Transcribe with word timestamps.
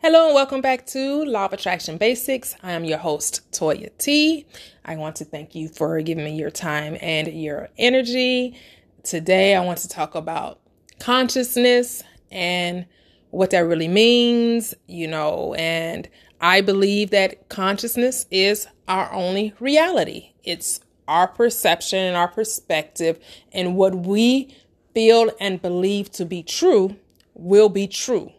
Hello 0.00 0.26
and 0.26 0.34
welcome 0.34 0.60
back 0.60 0.86
to 0.86 1.24
Law 1.24 1.46
of 1.46 1.52
Attraction 1.52 1.98
Basics. 1.98 2.54
I 2.62 2.70
am 2.70 2.84
your 2.84 2.98
host, 2.98 3.50
Toyia 3.50 3.90
T. 3.98 4.46
I 4.84 4.94
want 4.94 5.16
to 5.16 5.24
thank 5.24 5.56
you 5.56 5.68
for 5.68 6.00
giving 6.02 6.24
me 6.24 6.36
your 6.36 6.52
time 6.52 6.96
and 7.00 7.26
your 7.26 7.68
energy. 7.76 8.56
Today, 9.02 9.56
I 9.56 9.64
want 9.64 9.80
to 9.80 9.88
talk 9.88 10.14
about 10.14 10.60
consciousness 11.00 12.04
and 12.30 12.86
what 13.30 13.50
that 13.50 13.58
really 13.58 13.88
means, 13.88 14.72
you 14.86 15.08
know, 15.08 15.54
and 15.54 16.08
I 16.40 16.60
believe 16.60 17.10
that 17.10 17.48
consciousness 17.48 18.24
is 18.30 18.68
our 18.86 19.12
only 19.12 19.52
reality. 19.58 20.30
It's 20.44 20.78
our 21.08 21.26
perception 21.26 21.98
and 21.98 22.16
our 22.16 22.28
perspective, 22.28 23.18
and 23.50 23.74
what 23.74 23.96
we 23.96 24.54
feel 24.94 25.32
and 25.40 25.60
believe 25.60 26.12
to 26.12 26.24
be 26.24 26.44
true 26.44 26.94
will 27.34 27.68
be 27.68 27.88
true 27.88 28.32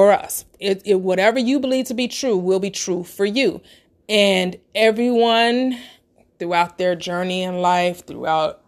for 0.00 0.12
us. 0.12 0.46
It, 0.58 0.80
it, 0.86 1.02
whatever 1.02 1.38
you 1.38 1.60
believe 1.60 1.84
to 1.88 1.94
be 1.94 2.08
true 2.08 2.38
will 2.38 2.58
be 2.58 2.70
true 2.70 3.04
for 3.04 3.26
you. 3.26 3.60
And 4.08 4.56
everyone 4.74 5.78
throughout 6.38 6.78
their 6.78 6.96
journey 6.96 7.42
in 7.42 7.60
life, 7.60 8.06
throughout 8.06 8.64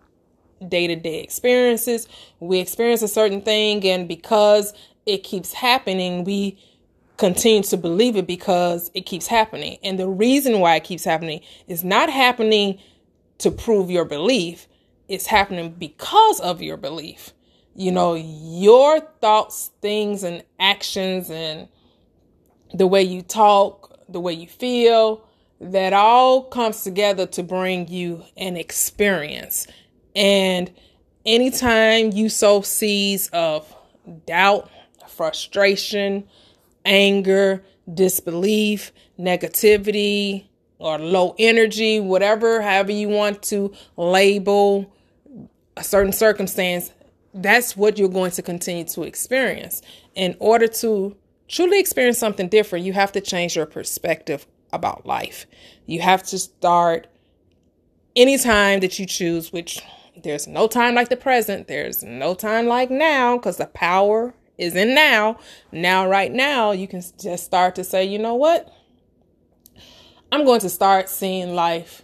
day 0.69 0.87
to 0.89 0.95
day 0.95 1.21
experiences, 1.21 2.07
we 2.39 2.59
experience 2.59 3.01
a 3.01 3.09
certain 3.09 3.41
thing. 3.41 3.83
And 3.87 4.07
because 4.07 4.75
it 5.07 5.25
keeps 5.25 5.55
happening, 5.55 6.25
we 6.25 6.59
continue 7.17 7.63
to 7.63 7.79
believe 7.79 8.15
it 8.17 8.27
because 8.27 8.91
it 8.93 9.07
keeps 9.07 9.27
happening. 9.27 9.79
And 9.83 9.99
the 9.99 10.11
reason 10.11 10.61
why 10.61 10.77
it 10.77 10.85
keeps 10.85 11.05
happening 11.05 11.41
is 11.67 11.83
not 11.83 12.11
happening 12.11 12.79
to 13.39 13.51
prove 13.51 13.91
your 13.91 14.05
belief, 14.05 14.69
it's 15.09 15.29
happening 15.29 15.71
because 15.79 16.41
of 16.41 16.61
your 16.61 16.77
belief 16.77 17.33
you 17.75 17.93
know, 17.93 18.15
your 18.15 19.01
thoughts, 19.01 19.71
things, 19.81 20.23
and 20.23 20.45
actions, 20.61 21.31
and 21.31 21.69
the 22.75 22.87
way 22.87 23.03
you 23.03 23.23
talk, 23.23 23.99
the 24.09 24.21
way 24.21 24.33
you 24.33 24.47
feel, 24.47 25.27
that 25.61 25.93
all 25.93 26.43
comes 26.45 26.83
together 26.83 27.27
to 27.27 27.43
bring 27.43 27.89
you 27.89 28.25
an 28.37 28.57
experience. 28.57 29.67
And 30.15 30.71
anytime 31.25 32.13
you 32.13 32.29
sow 32.29 32.63
seeds 32.63 33.29
of 33.33 33.73
doubt, 34.27 34.71
frustration, 35.09 36.25
anger, 36.85 37.65
disbelief, 37.93 38.93
negativity, 39.19 40.47
or 40.79 40.99
low 40.99 41.35
energy, 41.39 42.01
whatever, 42.01 42.61
however 42.61 42.93
you 42.93 43.09
want 43.09 43.43
to 43.45 43.73
label 43.97 44.93
a 45.77 45.85
certain 45.85 46.13
circumstance, 46.13 46.93
that's 47.35 47.77
what 47.77 47.99
you're 47.99 48.09
going 48.09 48.31
to 48.33 48.43
continue 48.43 48.85
to 48.85 49.03
experience. 49.03 49.83
In 50.15 50.37
order 50.39 50.67
to 50.69 51.17
truly 51.49 51.81
experience 51.81 52.19
something 52.19 52.49
different, 52.49 52.85
you 52.85 52.93
have 52.93 53.13
to 53.13 53.21
change 53.21 53.57
your 53.57 53.67
perspective 53.67 54.47
about 54.73 55.07
life. 55.07 55.47
You 55.87 56.01
have 56.01 56.23
to 56.25 56.39
start 56.39 57.07
any 58.15 58.39
time 58.39 58.81
that 58.81 58.99
you 58.99 59.07
choose, 59.07 59.53
which 59.53 59.81
there's 60.23 60.47
no 60.47 60.67
time 60.67 60.95
like 60.95 61.09
the 61.09 61.17
present, 61.17 61.69
there's 61.69 62.03
no 62.03 62.35
time 62.35 62.67
like 62.67 62.91
now 62.91 63.37
because 63.37 63.57
the 63.57 63.67
power 63.67 64.35
is 64.59 64.75
in 64.75 64.95
now. 64.95 65.39
Now, 65.73 66.07
right 66.07 66.31
now, 66.31 66.73
you 66.73 66.87
can 66.87 67.03
just 67.21 67.45
start 67.45 67.75
to 67.77 67.85
say, 67.85 68.05
you 68.05 68.19
know 68.19 68.35
what? 68.35 68.71
I'm 70.31 70.45
going 70.45 70.61
to 70.61 70.71
start 70.71 71.09
seeing 71.09 71.55
life 71.55 72.03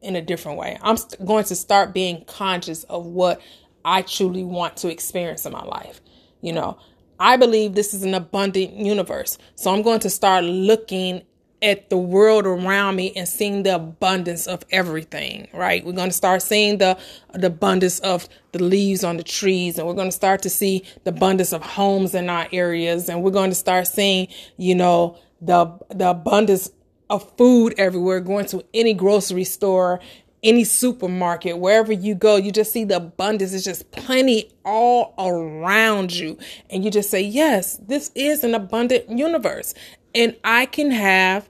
in 0.00 0.16
a 0.16 0.22
different 0.22 0.58
way. 0.58 0.78
I'm 0.80 0.96
going 1.24 1.44
to 1.44 1.56
start 1.56 1.92
being 1.92 2.24
conscious 2.24 2.84
of 2.84 3.04
what 3.06 3.40
I 3.84 4.02
truly 4.02 4.44
want 4.44 4.76
to 4.78 4.88
experience 4.88 5.46
in 5.46 5.52
my 5.52 5.64
life. 5.64 6.00
You 6.40 6.52
know, 6.52 6.78
I 7.18 7.36
believe 7.36 7.74
this 7.74 7.94
is 7.94 8.02
an 8.02 8.14
abundant 8.14 8.74
universe. 8.74 9.38
So 9.56 9.72
I'm 9.72 9.82
going 9.82 10.00
to 10.00 10.10
start 10.10 10.44
looking 10.44 11.22
at 11.60 11.90
the 11.90 11.96
world 11.96 12.46
around 12.46 12.94
me 12.94 13.12
and 13.16 13.28
seeing 13.28 13.64
the 13.64 13.74
abundance 13.74 14.46
of 14.46 14.64
everything, 14.70 15.48
right? 15.52 15.84
We're 15.84 15.92
going 15.92 16.10
to 16.10 16.14
start 16.14 16.42
seeing 16.42 16.78
the 16.78 16.96
the 17.34 17.48
abundance 17.48 17.98
of 18.00 18.28
the 18.52 18.62
leaves 18.62 19.02
on 19.02 19.16
the 19.16 19.24
trees 19.24 19.78
and 19.78 19.86
we're 19.86 19.94
going 19.94 20.08
to 20.08 20.16
start 20.16 20.42
to 20.42 20.50
see 20.50 20.84
the 21.04 21.10
abundance 21.10 21.52
of 21.52 21.62
homes 21.62 22.14
in 22.14 22.30
our 22.30 22.46
areas 22.52 23.08
and 23.08 23.22
we're 23.22 23.32
going 23.32 23.50
to 23.50 23.56
start 23.56 23.88
seeing, 23.88 24.28
you 24.56 24.74
know, 24.74 25.18
the 25.40 25.66
the 25.90 26.10
abundance 26.10 26.70
of 27.10 27.36
food 27.36 27.74
everywhere 27.78 28.20
going 28.20 28.46
to 28.46 28.64
any 28.74 28.94
grocery 28.94 29.44
store 29.44 29.98
any 30.42 30.64
supermarket, 30.64 31.58
wherever 31.58 31.92
you 31.92 32.14
go, 32.14 32.36
you 32.36 32.52
just 32.52 32.72
see 32.72 32.84
the 32.84 32.96
abundance. 32.96 33.52
It's 33.52 33.64
just 33.64 33.90
plenty 33.90 34.50
all 34.64 35.14
around 35.18 36.14
you. 36.14 36.38
And 36.70 36.84
you 36.84 36.90
just 36.90 37.10
say, 37.10 37.20
yes, 37.20 37.76
this 37.76 38.10
is 38.14 38.44
an 38.44 38.54
abundant 38.54 39.08
universe. 39.10 39.74
And 40.14 40.36
I 40.44 40.66
can 40.66 40.90
have 40.90 41.48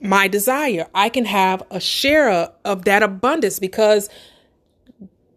my 0.00 0.28
desire. 0.28 0.86
I 0.94 1.08
can 1.08 1.24
have 1.24 1.62
a 1.70 1.80
share 1.80 2.30
of 2.64 2.84
that 2.84 3.02
abundance 3.02 3.58
because 3.58 4.08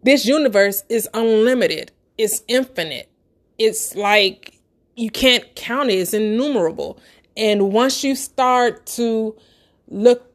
this 0.02 0.24
universe 0.24 0.84
is 0.88 1.08
unlimited. 1.14 1.92
It's 2.16 2.42
infinite. 2.48 3.10
It's 3.58 3.94
like 3.94 4.60
you 4.94 5.10
can't 5.10 5.54
count 5.56 5.90
it. 5.90 5.94
It's 5.94 6.14
innumerable. 6.14 6.98
And 7.36 7.72
once 7.72 8.02
you 8.02 8.14
start 8.14 8.86
to 8.86 9.36
look 9.88 10.25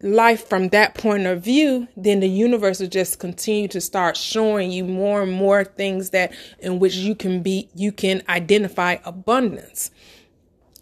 life 0.00 0.48
from 0.48 0.68
that 0.68 0.94
point 0.94 1.26
of 1.26 1.42
view, 1.42 1.88
then 1.96 2.20
the 2.20 2.28
universe 2.28 2.80
will 2.80 2.88
just 2.88 3.18
continue 3.18 3.68
to 3.68 3.80
start 3.80 4.16
showing 4.16 4.70
you 4.70 4.84
more 4.84 5.22
and 5.22 5.32
more 5.32 5.64
things 5.64 6.10
that 6.10 6.32
in 6.60 6.78
which 6.78 6.94
you 6.94 7.14
can 7.14 7.42
be, 7.42 7.68
you 7.74 7.90
can 7.90 8.22
identify 8.28 8.96
abundance. 9.04 9.90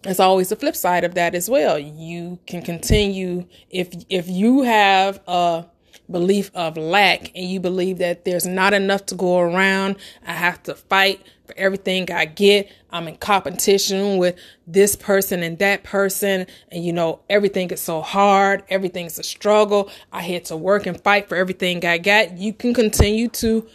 It's 0.04 0.21
always 0.21 0.50
the 0.50 0.56
flip 0.56 0.77
side 0.77 1.04
of 1.04 1.15
that 1.15 1.34
as 1.34 1.50
well. 1.50 1.78
You 1.78 2.38
can 2.47 2.62
continue 2.62 3.47
if 3.71 3.88
if 4.09 4.28
you 4.28 4.62
have 4.62 5.21
a 5.27 5.65
belief 6.11 6.50
of 6.55 6.77
lack 6.77 7.33
and 7.34 7.49
you 7.49 7.61
believe 7.61 7.99
that 7.99 8.25
there's 8.25 8.47
not 8.47 8.75
enough 8.75 9.06
to 9.06 9.15
go 9.15 9.39
around, 9.39 9.97
I 10.27 10.33
have 10.33 10.62
to 10.65 10.75
fight 10.75 11.21
for 11.47 11.56
everything 11.59 12.11
I 12.11 12.25
get. 12.25 12.71
I'm 12.91 13.09
in 13.09 13.17
competition 13.17 14.19
with 14.19 14.37
this 14.66 14.97
person 14.97 15.43
and 15.43 15.59
that 15.59 15.84
person. 15.84 16.47
And 16.71 16.84
you 16.84 16.93
know, 16.93 17.21
everything 17.28 17.71
is 17.71 17.81
so 17.81 18.03
hard. 18.03 18.65
Everything's 18.69 19.19
a 19.19 19.22
struggle. 19.22 19.91
I 20.12 20.22
had 20.22 20.45
to 20.47 20.56
work 20.56 20.87
and 20.87 21.00
fight 21.00 21.28
for 21.28 21.37
everything 21.37 21.84
I 21.84 21.99
got. 21.99 22.39
You 22.39 22.53
can 22.53 22.75
continue 22.75 23.28
to 23.28 23.69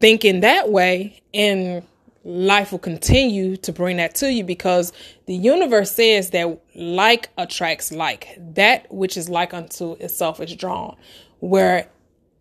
think 0.00 0.24
in 0.24 0.40
that 0.40 0.70
way 0.70 1.20
and 1.34 1.82
life 2.24 2.72
will 2.72 2.78
continue 2.78 3.56
to 3.56 3.72
bring 3.72 3.96
that 3.96 4.14
to 4.14 4.30
you 4.30 4.44
because 4.44 4.92
the 5.26 5.34
universe 5.34 5.92
says 5.92 6.30
that 6.30 6.60
like 6.74 7.30
attracts 7.38 7.90
like 7.90 8.38
that 8.38 8.92
which 8.92 9.16
is 9.16 9.28
like 9.28 9.54
unto 9.54 9.92
itself 9.92 10.40
is 10.40 10.54
drawn 10.54 10.94
where 11.40 11.88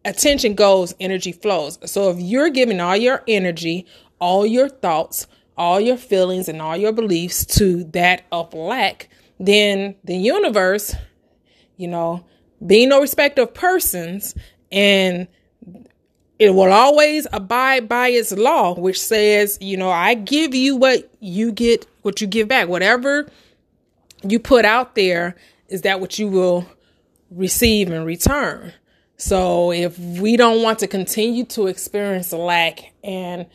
attention 0.06 0.54
goes 0.54 0.94
energy 1.00 1.32
flows 1.32 1.78
so 1.86 2.10
if 2.10 2.20
you're 2.20 2.50
giving 2.50 2.80
all 2.80 2.96
your 2.96 3.24
energy 3.28 3.86
all 4.20 4.46
your 4.46 4.70
thoughts, 4.70 5.28
all 5.58 5.80
your 5.80 5.98
feelings, 5.98 6.48
and 6.48 6.62
all 6.62 6.78
your 6.78 6.92
beliefs 6.92 7.46
to 7.46 7.84
that 7.86 8.24
of 8.32 8.54
lack, 8.54 9.10
then 9.40 9.96
the 10.04 10.16
universe, 10.16 10.96
you 11.78 11.88
know, 11.88 12.26
being 12.66 12.90
no 12.90 13.02
respect 13.02 13.38
of 13.40 13.54
persons, 13.54 14.36
and 14.72 15.28
it 16.40 16.52
will 16.52 16.72
always 16.72 17.26
abide 17.34 17.90
by 17.90 18.10
its 18.10 18.32
law, 18.32 18.74
which 18.76 19.02
says, 19.02 19.58
you 19.62 19.78
know, 19.78 19.90
I 19.90 20.14
give 20.14 20.54
you 20.54 20.76
what 20.76 21.12
you 21.20 21.52
get, 21.52 21.86
what 22.04 22.22
you 22.22 22.28
give 22.28 22.48
back. 22.48 22.68
Whatever 22.68 23.30
you 24.24 24.40
put 24.40 24.66
out 24.66 24.96
there, 24.96 25.36
is 25.68 25.82
that 25.82 26.00
what 26.00 26.18
you 26.18 26.28
will 26.28 26.66
receive 27.32 27.92
in 27.92 28.06
return? 28.06 28.74
So 29.18 29.72
if 29.72 29.98
we 29.98 30.38
don't 30.38 30.62
want 30.62 30.80
to 30.80 30.88
continue 30.88 31.44
to 31.46 31.68
experience 31.68 32.32
lack 32.32 32.94
and 33.04 33.48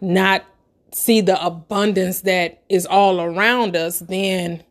not 0.00 0.44
see 0.92 1.20
the 1.20 1.42
abundance 1.44 2.22
that 2.22 2.62
is 2.68 2.86
all 2.86 3.20
around 3.20 3.76
us, 3.76 4.00
then, 4.00 4.64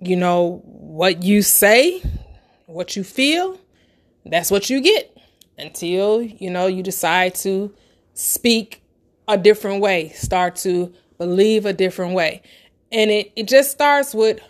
you 0.00 0.16
know, 0.16 0.62
what 0.64 1.22
you 1.22 1.42
say, 1.42 2.02
what 2.66 2.96
you 2.96 3.02
feel, 3.02 3.58
that's 4.24 4.50
what 4.50 4.70
you 4.70 4.80
get 4.80 5.16
until, 5.58 6.22
you 6.22 6.50
know, 6.50 6.66
you 6.66 6.82
decide 6.82 7.34
to 7.34 7.74
speak 8.14 8.82
a 9.26 9.36
different 9.36 9.80
way, 9.80 10.10
start 10.10 10.56
to 10.56 10.92
believe 11.18 11.66
a 11.66 11.72
different 11.72 12.14
way. 12.14 12.42
And 12.92 13.10
it, 13.10 13.32
it 13.36 13.48
just 13.48 13.70
starts 13.70 14.14
with 14.14 14.40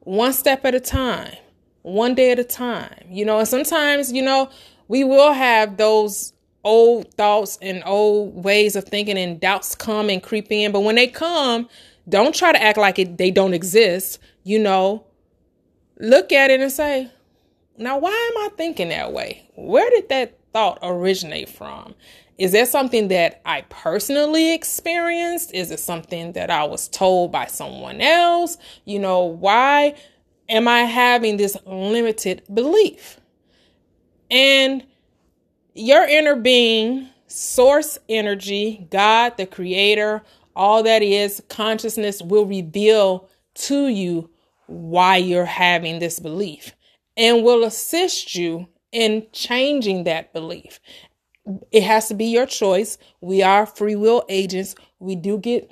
one 0.00 0.32
step 0.32 0.64
at 0.64 0.74
a 0.74 0.80
time, 0.80 1.34
one 1.84 2.14
day 2.14 2.30
at 2.30 2.38
a 2.38 2.44
time, 2.44 3.04
you 3.10 3.26
know, 3.26 3.38
and 3.38 3.46
sometimes, 3.46 4.10
you 4.10 4.22
know, 4.22 4.48
we 4.88 5.04
will 5.04 5.34
have 5.34 5.76
those 5.76 6.32
old 6.64 7.12
thoughts 7.12 7.58
and 7.60 7.82
old 7.84 8.42
ways 8.42 8.74
of 8.74 8.84
thinking 8.84 9.18
and 9.18 9.38
doubts 9.38 9.74
come 9.74 10.08
and 10.08 10.22
creep 10.22 10.46
in. 10.50 10.72
But 10.72 10.80
when 10.80 10.94
they 10.94 11.06
come, 11.06 11.68
don't 12.08 12.34
try 12.34 12.52
to 12.52 12.62
act 12.62 12.78
like 12.78 12.98
it, 12.98 13.18
they 13.18 13.30
don't 13.30 13.52
exist. 13.52 14.18
You 14.44 14.60
know, 14.60 15.04
look 16.00 16.32
at 16.32 16.50
it 16.50 16.62
and 16.62 16.72
say, 16.72 17.10
now, 17.76 17.98
why 17.98 18.10
am 18.10 18.46
I 18.46 18.48
thinking 18.56 18.88
that 18.88 19.12
way? 19.12 19.50
Where 19.54 19.90
did 19.90 20.08
that 20.08 20.38
thought 20.54 20.78
originate 20.80 21.50
from? 21.50 21.94
Is 22.38 22.52
that 22.52 22.68
something 22.68 23.08
that 23.08 23.42
I 23.44 23.60
personally 23.68 24.54
experienced? 24.54 25.52
Is 25.52 25.70
it 25.70 25.80
something 25.80 26.32
that 26.32 26.50
I 26.50 26.64
was 26.64 26.88
told 26.88 27.30
by 27.30 27.44
someone 27.46 28.00
else? 28.00 28.56
You 28.86 29.00
know, 29.00 29.24
why 29.24 29.96
am 30.48 30.68
I 30.68 30.82
having 30.82 31.36
this 31.36 31.56
limited 31.66 32.42
belief? 32.52 33.20
And 34.30 34.84
your 35.74 36.04
inner 36.04 36.36
being, 36.36 37.08
source 37.26 37.98
energy, 38.08 38.86
God, 38.90 39.36
the 39.36 39.46
creator, 39.46 40.22
all 40.56 40.82
that 40.84 41.02
is 41.02 41.42
consciousness 41.48 42.22
will 42.22 42.46
reveal 42.46 43.28
to 43.54 43.88
you 43.88 44.30
why 44.66 45.16
you're 45.16 45.44
having 45.44 45.98
this 45.98 46.20
belief 46.20 46.74
and 47.16 47.42
will 47.42 47.64
assist 47.64 48.34
you 48.34 48.68
in 48.92 49.26
changing 49.32 50.04
that 50.04 50.32
belief. 50.32 50.80
It 51.72 51.82
has 51.82 52.08
to 52.08 52.14
be 52.14 52.26
your 52.26 52.46
choice. 52.46 52.96
We 53.20 53.42
are 53.42 53.66
free 53.66 53.96
will 53.96 54.24
agents. 54.28 54.74
We 54.98 55.16
do 55.16 55.38
get 55.38 55.70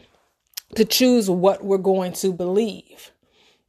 to 0.74 0.84
choose 0.84 1.30
what 1.30 1.64
we're 1.64 1.78
going 1.78 2.12
to 2.14 2.32
believe. 2.32 3.11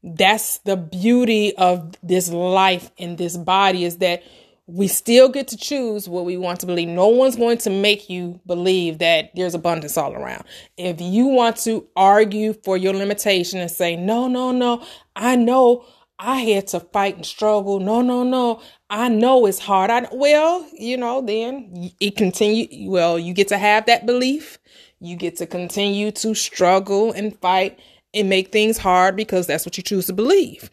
That's 0.04 0.58
the 0.60 0.76
beauty 0.76 1.56
of 1.56 1.96
this 2.04 2.30
life 2.30 2.92
in 2.98 3.16
this 3.16 3.38
body 3.38 3.86
is 3.86 3.98
that 3.98 4.24
we 4.66 4.88
still 4.88 5.28
get 5.28 5.50
to 5.50 5.58
choose 5.58 6.08
what 6.08 6.26
we 6.26 6.38
want 6.38 6.62
to 6.62 6.66
believe. 6.66 6.88
No 6.88 7.08
one's 7.08 7.36
going 7.36 7.58
to 7.60 7.70
make 7.70 8.10
you 8.10 8.40
believe 8.46 9.00
that 9.00 9.32
there's 9.36 9.56
abundance 9.56 9.98
all 9.98 10.14
around. 10.14 10.46
If 10.78 11.02
you 11.02 11.26
want 11.28 11.58
to 11.58 11.86
argue 11.96 12.54
for 12.54 12.78
your 12.78 12.94
limitation 12.94 13.60
and 13.60 13.70
say, 13.70 13.96
no, 13.96 14.28
no, 14.28 14.52
no, 14.52 14.86
I 15.16 15.36
know 15.36 15.86
I 16.18 16.42
had 16.42 16.68
to 16.68 16.80
fight 16.80 17.18
and 17.18 17.26
struggle. 17.26 17.80
No, 17.80 18.02
no, 18.02 18.24
no. 18.24 18.62
I 18.90 19.10
know 19.10 19.46
it's 19.46 19.60
hard. 19.60 19.90
I 19.90 20.08
well, 20.12 20.66
you 20.74 20.96
know, 20.96 21.22
then 21.22 21.92
it 22.00 22.16
continue. 22.16 22.90
Well, 22.90 23.20
you 23.20 23.34
get 23.34 23.50
to 23.50 23.58
have 23.58 23.86
that 23.88 24.06
belief. 24.06 24.60
You 25.02 25.18
get 25.18 25.36
to 25.38 25.46
continue 25.46 26.12
to 26.12 26.34
struggle 26.34 27.12
and 27.12 27.38
fight 27.40 27.80
and 28.14 28.30
make 28.30 28.52
things 28.52 28.78
hard 28.78 29.16
because 29.16 29.48
that's 29.48 29.66
what 29.66 29.78
you 29.78 29.84
choose 29.84 30.08
to 30.08 30.14
believe. 30.14 30.70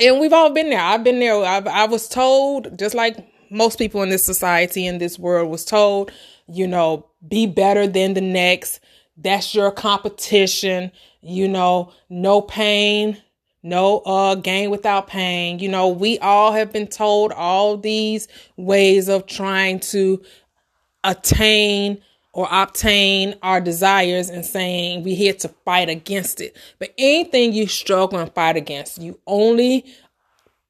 And 0.00 0.20
we've 0.20 0.32
all 0.32 0.50
been 0.50 0.70
there. 0.70 0.80
I've 0.80 1.04
been 1.04 1.20
there. 1.20 1.42
I've, 1.44 1.66
I 1.66 1.86
was 1.86 2.08
told, 2.08 2.78
just 2.78 2.94
like 2.94 3.16
most 3.50 3.78
people 3.78 4.02
in 4.02 4.10
this 4.10 4.24
society, 4.24 4.86
in 4.86 4.98
this 4.98 5.18
world, 5.18 5.50
was 5.50 5.64
told, 5.64 6.10
you 6.46 6.66
know, 6.66 7.06
be 7.26 7.46
better 7.46 7.86
than 7.86 8.14
the 8.14 8.20
next. 8.20 8.80
That's 9.16 9.54
your 9.54 9.70
competition. 9.70 10.92
You 11.22 11.48
know, 11.48 11.92
no 12.08 12.40
pain, 12.40 13.20
no 13.62 13.98
uh 14.00 14.36
gain 14.36 14.70
without 14.70 15.08
pain. 15.08 15.58
You 15.58 15.68
know, 15.68 15.88
we 15.88 16.18
all 16.18 16.52
have 16.52 16.72
been 16.72 16.86
told 16.86 17.32
all 17.32 17.76
these 17.76 18.28
ways 18.56 19.08
of 19.08 19.26
trying 19.26 19.80
to 19.80 20.22
attain 21.02 22.02
or 22.36 22.46
obtain 22.50 23.34
our 23.42 23.62
desires 23.62 24.28
and 24.28 24.44
saying 24.44 25.02
we're 25.02 25.16
here 25.16 25.32
to 25.32 25.48
fight 25.64 25.88
against 25.88 26.38
it. 26.38 26.54
But 26.78 26.92
anything 26.98 27.54
you 27.54 27.66
struggle 27.66 28.18
and 28.18 28.30
fight 28.34 28.58
against, 28.58 29.00
you 29.00 29.18
only 29.26 29.86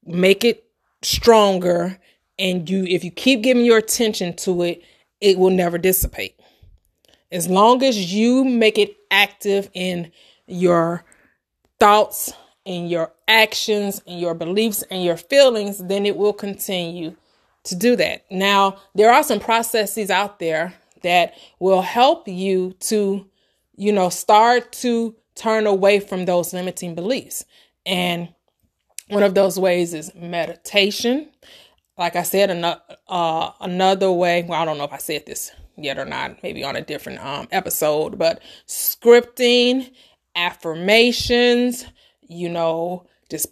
make 0.04 0.44
it 0.44 0.64
stronger 1.02 1.98
and 2.38 2.70
you 2.70 2.84
if 2.84 3.02
you 3.02 3.10
keep 3.10 3.42
giving 3.42 3.64
your 3.64 3.78
attention 3.78 4.36
to 4.36 4.62
it, 4.62 4.80
it 5.20 5.38
will 5.38 5.50
never 5.50 5.76
dissipate. 5.76 6.38
As 7.32 7.48
long 7.48 7.82
as 7.82 8.14
you 8.14 8.44
make 8.44 8.78
it 8.78 8.96
active 9.10 9.68
in 9.74 10.12
your 10.46 11.02
thoughts 11.80 12.32
and 12.64 12.88
your 12.88 13.10
actions 13.26 14.00
and 14.06 14.20
your 14.20 14.34
beliefs 14.34 14.84
and 14.88 15.02
your 15.02 15.16
feelings, 15.16 15.78
then 15.78 16.06
it 16.06 16.16
will 16.16 16.32
continue 16.32 17.16
to 17.64 17.74
do 17.74 17.96
that. 17.96 18.24
Now, 18.30 18.76
there 18.94 19.12
are 19.12 19.24
some 19.24 19.40
processes 19.40 20.10
out 20.10 20.38
there 20.38 20.72
that 21.06 21.34
will 21.60 21.82
help 21.82 22.26
you 22.26 22.72
to, 22.80 23.24
you 23.76 23.92
know, 23.92 24.08
start 24.08 24.72
to 24.72 25.14
turn 25.36 25.66
away 25.66 26.00
from 26.00 26.24
those 26.24 26.52
limiting 26.52 26.96
beliefs. 26.96 27.44
And 27.86 28.28
one 29.08 29.22
of 29.22 29.34
those 29.34 29.56
ways 29.56 29.94
is 29.94 30.12
meditation. 30.16 31.30
Like 31.96 32.16
I 32.16 32.24
said, 32.24 32.50
another 32.50 32.80
uh, 33.06 33.52
another 33.60 34.10
way. 34.10 34.44
Well, 34.46 34.60
I 34.60 34.64
don't 34.64 34.78
know 34.78 34.84
if 34.84 34.92
I 34.92 34.98
said 34.98 35.26
this 35.26 35.52
yet 35.76 35.96
or 35.96 36.04
not. 36.04 36.42
Maybe 36.42 36.64
on 36.64 36.74
a 36.74 36.82
different 36.82 37.24
um, 37.24 37.46
episode. 37.52 38.18
But 38.18 38.42
scripting, 38.66 39.92
affirmations. 40.34 41.86
You 42.22 42.48
know, 42.48 43.06
just 43.30 43.46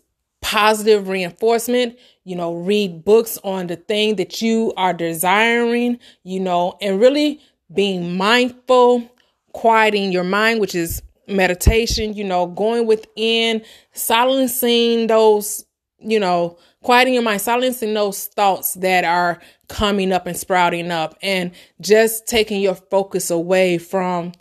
positive 0.44 1.08
reinforcement. 1.08 1.98
You 2.24 2.36
know, 2.36 2.54
read 2.54 3.02
books 3.04 3.38
on 3.42 3.66
the 3.66 3.76
thing 3.76 4.16
that 4.16 4.42
you 4.42 4.74
are 4.76 4.92
desiring. 4.92 5.98
You 6.22 6.40
know, 6.40 6.76
and 6.82 7.00
really 7.00 7.40
being 7.72 8.16
mindful, 8.16 9.10
quieting 9.52 10.12
your 10.12 10.22
mind, 10.22 10.60
which 10.60 10.74
is 10.74 11.02
meditation, 11.26 12.12
you 12.12 12.22
know, 12.22 12.46
going 12.46 12.86
within, 12.86 13.62
silencing 13.94 15.06
those, 15.06 15.64
you 15.98 16.20
know, 16.20 16.58
quieting 16.82 17.14
your 17.14 17.22
mind, 17.22 17.40
silencing 17.40 17.94
those 17.94 18.26
thoughts 18.26 18.74
that 18.74 19.04
are 19.04 19.40
coming 19.68 20.12
up 20.12 20.26
and 20.26 20.36
sprouting 20.36 20.90
up, 20.90 21.16
and 21.22 21.52
just 21.80 22.26
taking 22.26 22.60
your 22.60 22.74
focus 22.74 23.30
away 23.30 23.78
from, 23.78 24.32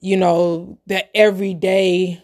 you 0.00 0.16
know, 0.16 0.78
the 0.86 1.14
everyday, 1.14 2.22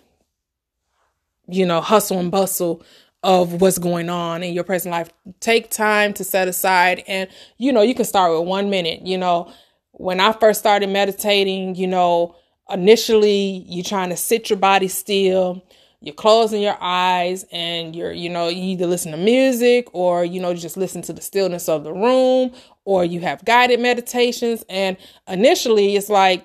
you 1.47 1.67
know, 1.67 1.82
hustle 1.82 2.19
and 2.19 2.31
bustle 2.31 2.82
of 3.26 3.61
what's 3.61 3.78
going 3.78 4.08
on 4.08 4.43
in 4.43 4.55
your 4.55 4.64
present 4.64 4.93
life. 4.93 5.11
Take 5.40 5.70
time 5.70 6.14
to 6.14 6.25
set 6.25 6.49
aside, 6.49 7.02
and, 7.08 7.28
you 7.58 7.73
know, 7.73 7.82
you 7.82 7.94
can 7.94 8.05
start 8.05 8.32
with 8.32 8.49
one 8.49 8.70
minute, 8.70 9.02
you 9.02 9.19
know. 9.19 9.52
When 9.93 10.20
I 10.20 10.32
first 10.32 10.61
started 10.61 10.88
meditating, 10.90 11.75
you 11.75 11.88
know, 11.88 12.37
initially 12.70 13.64
you're 13.69 13.84
trying 13.84 14.11
to 14.11 14.17
sit 14.17 14.50
your 14.50 14.58
body 14.58 14.88
still 14.88 15.62
you're 16.00 16.14
closing 16.14 16.62
your 16.62 16.76
eyes 16.81 17.44
and 17.52 17.96
you're 17.96 18.12
you 18.12 18.28
know 18.28 18.49
you 18.49 18.62
either 18.62 18.87
listen 18.87 19.12
to 19.12 19.19
music 19.19 19.88
or 19.93 20.25
you 20.25 20.40
know 20.40 20.52
just 20.52 20.76
listen 20.76 21.00
to 21.02 21.12
the 21.12 21.22
stillness 21.22 21.69
of 21.69 21.84
the 21.84 21.93
room 21.93 22.52
or 22.84 23.05
you 23.05 23.20
have 23.20 23.44
guided 23.44 23.81
meditations 23.81 24.64
and 24.69 24.96
initially 25.29 25.96
it's 25.96 26.08
like 26.08 26.44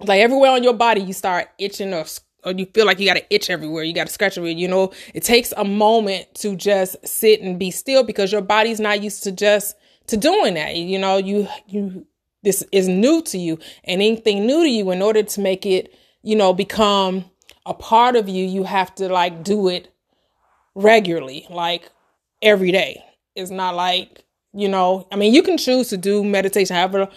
like 0.00 0.20
everywhere 0.20 0.50
on 0.50 0.62
your 0.62 0.74
body 0.74 1.00
you 1.00 1.12
start 1.12 1.48
itching 1.58 1.94
or 1.94 2.04
or 2.44 2.52
you 2.52 2.66
feel 2.66 2.86
like 2.86 2.98
you 3.00 3.06
got 3.06 3.14
to 3.14 3.34
itch 3.34 3.50
everywhere 3.50 3.82
you 3.82 3.92
got 3.92 4.06
to 4.06 4.12
scratch 4.12 4.38
everywhere 4.38 4.58
you 4.58 4.68
know? 4.68 4.92
It 5.14 5.22
takes 5.22 5.52
a 5.56 5.64
moment 5.64 6.34
to 6.36 6.56
just 6.56 6.96
sit 7.06 7.40
and 7.40 7.58
be 7.58 7.70
still 7.70 8.04
because 8.04 8.32
your 8.32 8.40
body's 8.40 8.80
not 8.80 9.02
used 9.02 9.22
to 9.24 9.32
just 9.32 9.76
to 10.08 10.16
doing 10.16 10.54
that 10.54 10.76
you 10.76 10.98
know? 10.98 11.16
You 11.16 11.48
you 11.66 12.06
this 12.42 12.64
is 12.72 12.88
new 12.88 13.22
to 13.22 13.38
you 13.38 13.58
and 13.84 14.00
anything 14.00 14.46
new 14.46 14.62
to 14.62 14.70
you 14.70 14.90
in 14.90 15.02
order 15.02 15.22
to 15.22 15.40
make 15.40 15.66
it 15.66 15.94
you 16.22 16.36
know 16.36 16.52
become 16.52 17.24
a 17.66 17.74
part 17.74 18.16
of 18.16 18.28
you 18.28 18.44
you 18.44 18.64
have 18.64 18.94
to 18.96 19.08
like 19.08 19.42
do 19.42 19.68
it 19.68 19.92
regularly 20.74 21.46
like 21.50 21.90
every 22.40 22.70
day. 22.70 23.02
It's 23.34 23.50
not 23.50 23.74
like 23.74 24.24
you 24.54 24.68
know 24.68 25.06
i 25.12 25.16
mean 25.16 25.32
you 25.32 25.42
can 25.42 25.58
choose 25.58 25.88
to 25.88 25.96
do 25.96 26.24
meditation 26.24 26.74
however 26.74 27.08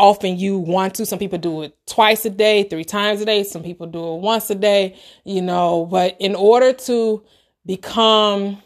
often 0.00 0.38
you 0.38 0.58
want 0.58 0.94
to 0.94 1.06
some 1.06 1.18
people 1.18 1.38
do 1.38 1.62
it 1.62 1.76
twice 1.86 2.24
a 2.24 2.30
day 2.30 2.62
three 2.64 2.84
times 2.84 3.20
a 3.20 3.24
day 3.24 3.44
some 3.44 3.62
people 3.62 3.86
do 3.86 4.14
it 4.14 4.20
once 4.20 4.50
a 4.50 4.54
day 4.54 4.96
you 5.24 5.42
know 5.42 5.86
but 5.86 6.16
in 6.18 6.34
order 6.34 6.72
to 6.72 7.22
become 7.66 8.60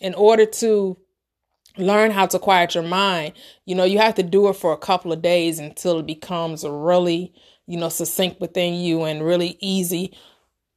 in 0.00 0.14
order 0.14 0.46
to 0.46 0.96
learn 1.78 2.10
how 2.10 2.26
to 2.26 2.38
quiet 2.38 2.74
your 2.74 2.84
mind. 2.84 3.32
You 3.64 3.74
know, 3.74 3.84
you 3.84 3.98
have 3.98 4.16
to 4.16 4.22
do 4.22 4.48
it 4.48 4.54
for 4.54 4.72
a 4.72 4.76
couple 4.76 5.12
of 5.12 5.22
days 5.22 5.58
until 5.58 6.00
it 6.00 6.06
becomes 6.06 6.64
really, 6.64 7.32
you 7.66 7.78
know, 7.78 7.88
succinct 7.88 8.40
within 8.40 8.74
you 8.74 9.04
and 9.04 9.24
really 9.24 9.56
easy 9.60 10.12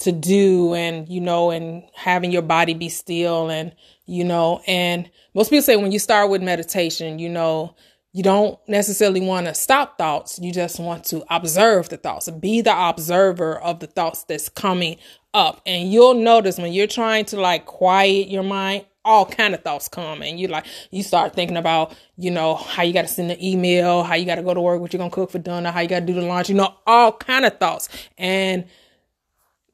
to 0.02 0.12
do 0.12 0.74
and 0.74 1.08
you 1.08 1.22
know 1.22 1.52
and 1.52 1.84
having 1.94 2.32
your 2.32 2.42
body 2.42 2.74
be 2.74 2.90
still 2.90 3.52
and 3.52 3.72
you 4.08 4.24
know 4.24 4.60
and 4.66 5.08
most 5.36 5.52
people 5.52 5.62
say 5.62 5.76
when 5.76 5.92
you 5.92 6.00
start 6.00 6.28
with 6.32 6.42
meditation 6.42 7.20
you 7.20 7.30
know 7.30 7.76
you 8.14 8.24
don't 8.24 8.60
necessarily 8.68 9.22
want 9.22 9.48
to 9.48 9.54
stop 9.54 9.98
thoughts. 9.98 10.38
You 10.42 10.52
just 10.52 10.80
want 10.80 11.06
to 11.06 11.24
observe 11.34 11.90
the 11.90 11.98
thoughts. 11.98 12.30
Be 12.30 12.62
the 12.62 12.76
observer 12.78 13.58
of 13.60 13.80
the 13.80 13.88
thoughts 13.88 14.24
that's 14.24 14.50
coming 14.50 14.98
up. 15.34 15.62
And 15.66 15.92
you'll 15.92 16.16
notice 16.16 16.58
when 16.58 16.74
you're 16.74 16.88
trying 16.88 17.26
to 17.26 17.40
like 17.40 17.66
quiet 17.66 18.28
your 18.28 18.44
mind 18.44 18.86
all 19.04 19.26
kind 19.26 19.56
of 19.56 19.64
thoughts 19.64 19.88
come. 19.88 20.22
And 20.22 20.40
you 20.40 20.48
like 20.48 20.66
you 20.92 21.04
start 21.04 21.34
thinking 21.34 21.58
about 21.58 21.96
you 22.18 22.32
know 22.32 22.56
how 22.56 22.84
you 22.84 22.94
got 22.94 23.04
to 23.04 23.08
send 23.08 23.32
an 23.32 23.44
email 23.44 24.04
how 24.04 24.16
you 24.16 24.26
got 24.26 24.36
to 24.36 24.44
go 24.44 24.54
to 24.54 24.62
work 24.62 24.80
what 24.80 24.94
you're 24.94 25.00
gonna 25.00 25.10
cook 25.10 25.32
for 25.32 25.40
dinner 25.40 25.72
how 25.72 25.80
you 25.80 25.88
got 25.88 26.02
to 26.02 26.06
do 26.06 26.14
the 26.14 26.22
lunch 26.22 26.50
you 26.50 26.56
know 26.56 26.76
all 26.86 27.12
kind 27.14 27.46
of 27.46 27.58
thoughts. 27.58 27.90
And 28.18 28.66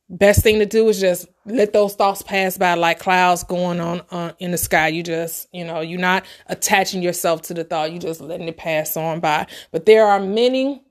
best 0.09 0.41
thing 0.41 0.59
to 0.59 0.65
do 0.65 0.87
is 0.89 0.99
just 0.99 1.27
let 1.45 1.73
those 1.73 1.95
thoughts 1.95 2.21
pass 2.21 2.57
by 2.57 2.75
like 2.75 2.99
clouds 2.99 3.43
going 3.43 3.79
on 3.79 4.01
uh, 4.11 4.31
in 4.39 4.51
the 4.51 4.57
sky. 4.57 4.87
You 4.87 5.03
just 5.03 5.47
you 5.53 5.65
know 5.65 5.81
you're 5.81 5.99
not 5.99 6.25
attaching 6.47 7.01
yourself 7.01 7.43
to 7.43 7.53
the 7.53 7.63
thought. 7.63 7.91
You 7.91 7.99
just 7.99 8.21
letting 8.21 8.47
it 8.47 8.57
pass 8.57 8.97
on 8.97 9.19
by. 9.19 9.47
But 9.71 9.85
there 9.85 10.05
are 10.05 10.19
many 10.19 10.83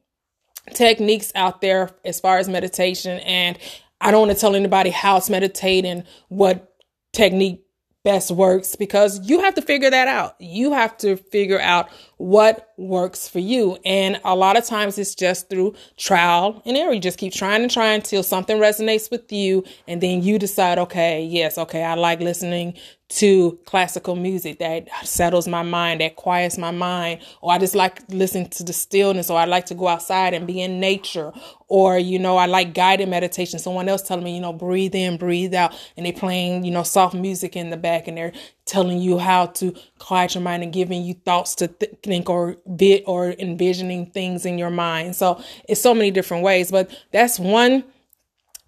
techniques 0.74 1.32
out 1.34 1.60
there 1.60 1.90
as 2.04 2.20
far 2.20 2.38
as 2.38 2.48
meditation. 2.48 3.20
And 3.20 3.58
i 4.00 4.10
don't 4.10 4.26
want 4.26 4.32
to 4.32 4.40
tell 4.40 4.54
anybody 4.54 4.90
how 4.90 5.18
to 5.18 5.32
meditate 5.32 5.84
and 5.84 6.04
what 6.28 6.74
technique 7.12 7.65
best 8.06 8.30
works 8.30 8.76
because 8.76 9.28
you 9.28 9.40
have 9.40 9.52
to 9.52 9.60
figure 9.60 9.90
that 9.90 10.06
out. 10.06 10.36
You 10.38 10.72
have 10.72 10.96
to 10.98 11.16
figure 11.16 11.60
out 11.60 11.90
what 12.18 12.72
works 12.76 13.28
for 13.28 13.40
you. 13.40 13.78
And 13.84 14.20
a 14.24 14.36
lot 14.36 14.56
of 14.56 14.64
times 14.64 14.96
it's 14.96 15.16
just 15.16 15.50
through 15.50 15.74
trial 15.96 16.62
and 16.64 16.76
error. 16.76 16.92
You 16.92 17.00
just 17.00 17.18
keep 17.18 17.32
trying 17.32 17.62
and 17.62 17.70
trying 17.70 17.96
until 17.96 18.22
something 18.22 18.58
resonates 18.58 19.10
with 19.10 19.32
you. 19.32 19.64
And 19.88 20.00
then 20.00 20.22
you 20.22 20.38
decide, 20.38 20.78
okay, 20.78 21.24
yes, 21.24 21.58
okay, 21.58 21.82
I 21.82 21.94
like 21.94 22.20
listening 22.20 22.74
to 23.08 23.56
classical 23.66 24.16
music 24.16 24.58
that 24.58 24.88
settles 25.04 25.46
my 25.46 25.62
mind, 25.62 26.00
that 26.00 26.16
quiets 26.16 26.58
my 26.58 26.72
mind, 26.72 27.20
or 27.40 27.52
I 27.52 27.58
just 27.58 27.76
like 27.76 28.00
listening 28.08 28.48
to 28.50 28.64
the 28.64 28.72
stillness, 28.72 29.30
or 29.30 29.38
I 29.38 29.44
like 29.44 29.66
to 29.66 29.74
go 29.74 29.86
outside 29.86 30.34
and 30.34 30.44
be 30.44 30.60
in 30.60 30.80
nature, 30.80 31.32
or 31.68 31.98
you 31.98 32.18
know, 32.18 32.36
I 32.36 32.46
like 32.46 32.74
guided 32.74 33.08
meditation. 33.08 33.60
Someone 33.60 33.88
else 33.88 34.02
telling 34.02 34.24
me, 34.24 34.34
you 34.34 34.40
know, 34.40 34.52
breathe 34.52 34.94
in, 34.94 35.18
breathe 35.18 35.54
out, 35.54 35.72
and 35.96 36.04
they're 36.04 36.12
playing, 36.12 36.64
you 36.64 36.72
know, 36.72 36.82
soft 36.82 37.14
music 37.14 37.54
in 37.54 37.70
the 37.70 37.76
back, 37.76 38.08
and 38.08 38.16
they're 38.18 38.32
telling 38.64 38.98
you 38.98 39.18
how 39.18 39.46
to 39.46 39.72
quiet 40.00 40.34
your 40.34 40.42
mind 40.42 40.64
and 40.64 40.72
giving 40.72 41.04
you 41.04 41.14
thoughts 41.14 41.54
to 41.54 41.68
th- 41.68 41.92
think 42.02 42.28
or 42.28 42.56
bit 42.74 43.04
or 43.06 43.30
envisioning 43.38 44.06
things 44.10 44.44
in 44.44 44.58
your 44.58 44.70
mind. 44.70 45.14
So 45.14 45.40
it's 45.68 45.80
so 45.80 45.94
many 45.94 46.10
different 46.10 46.42
ways, 46.42 46.72
but 46.72 46.90
that's 47.12 47.38
one 47.38 47.84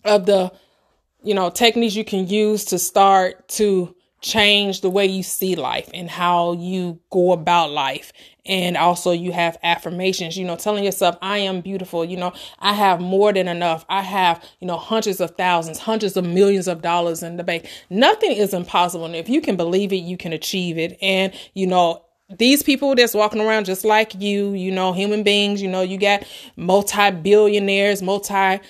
of 0.04 0.26
the 0.26 0.52
you 1.24 1.34
know 1.34 1.50
techniques 1.50 1.96
you 1.96 2.04
can 2.04 2.28
use 2.28 2.64
to 2.66 2.78
start 2.78 3.48
to 3.48 3.94
change 4.20 4.80
the 4.80 4.90
way 4.90 5.06
you 5.06 5.22
see 5.22 5.54
life 5.54 5.88
and 5.94 6.10
how 6.10 6.52
you 6.52 6.98
go 7.10 7.32
about 7.32 7.70
life. 7.70 8.12
And 8.44 8.76
also 8.76 9.12
you 9.12 9.32
have 9.32 9.58
affirmations, 9.62 10.36
you 10.36 10.46
know, 10.46 10.56
telling 10.56 10.82
yourself, 10.82 11.16
I 11.20 11.38
am 11.38 11.60
beautiful. 11.60 12.04
You 12.04 12.16
know, 12.16 12.32
I 12.58 12.72
have 12.72 13.00
more 13.00 13.32
than 13.32 13.46
enough. 13.46 13.84
I 13.88 14.02
have, 14.02 14.42
you 14.60 14.66
know, 14.66 14.78
hundreds 14.78 15.20
of 15.20 15.32
thousands, 15.32 15.78
hundreds 15.78 16.16
of 16.16 16.24
millions 16.24 16.66
of 16.66 16.80
dollars 16.80 17.22
in 17.22 17.36
the 17.36 17.44
bank. 17.44 17.68
Nothing 17.90 18.32
is 18.32 18.54
impossible. 18.54 19.04
And 19.04 19.14
if 19.14 19.28
you 19.28 19.40
can 19.40 19.56
believe 19.56 19.92
it, 19.92 19.96
you 19.96 20.16
can 20.16 20.32
achieve 20.32 20.78
it. 20.78 20.96
And, 21.02 21.32
you 21.54 21.66
know, 21.66 22.04
these 22.36 22.62
people 22.62 22.94
that's 22.94 23.14
walking 23.14 23.40
around 23.40 23.64
just 23.64 23.84
like 23.84 24.14
you, 24.20 24.52
you 24.52 24.70
know, 24.70 24.92
human 24.92 25.22
beings, 25.22 25.62
you 25.62 25.68
know, 25.68 25.80
you 25.80 25.98
got 25.98 26.24
multi 26.56 27.10
billionaires, 27.10 28.02
multi 28.02 28.60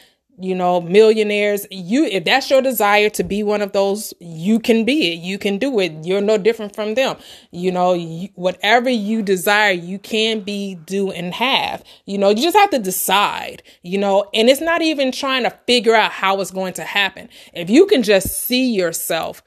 you 0.40 0.54
know, 0.54 0.80
millionaires. 0.80 1.66
You, 1.70 2.04
if 2.04 2.24
that's 2.24 2.50
your 2.50 2.62
desire 2.62 3.10
to 3.10 3.24
be 3.24 3.42
one 3.42 3.60
of 3.60 3.72
those, 3.72 4.14
you 4.20 4.60
can 4.60 4.84
be 4.84 5.12
it. 5.12 5.18
You 5.18 5.38
can 5.38 5.58
do 5.58 5.80
it. 5.80 5.92
You're 6.04 6.20
no 6.20 6.38
different 6.38 6.74
from 6.74 6.94
them. 6.94 7.16
You 7.50 7.72
know, 7.72 7.94
you, 7.94 8.28
whatever 8.34 8.88
you 8.88 9.22
desire, 9.22 9.72
you 9.72 9.98
can 9.98 10.40
be, 10.40 10.76
do, 10.76 11.10
and 11.10 11.34
have. 11.34 11.82
You 12.06 12.18
know, 12.18 12.30
you 12.30 12.42
just 12.42 12.56
have 12.56 12.70
to 12.70 12.78
decide, 12.78 13.62
you 13.82 13.98
know, 13.98 14.28
and 14.32 14.48
it's 14.48 14.60
not 14.60 14.82
even 14.82 15.12
trying 15.12 15.42
to 15.42 15.50
figure 15.66 15.94
out 15.94 16.12
how 16.12 16.40
it's 16.40 16.50
going 16.50 16.74
to 16.74 16.84
happen. 16.84 17.28
If 17.52 17.68
you 17.68 17.86
can 17.86 18.02
just 18.02 18.38
see 18.38 18.72
yourself 18.72 19.42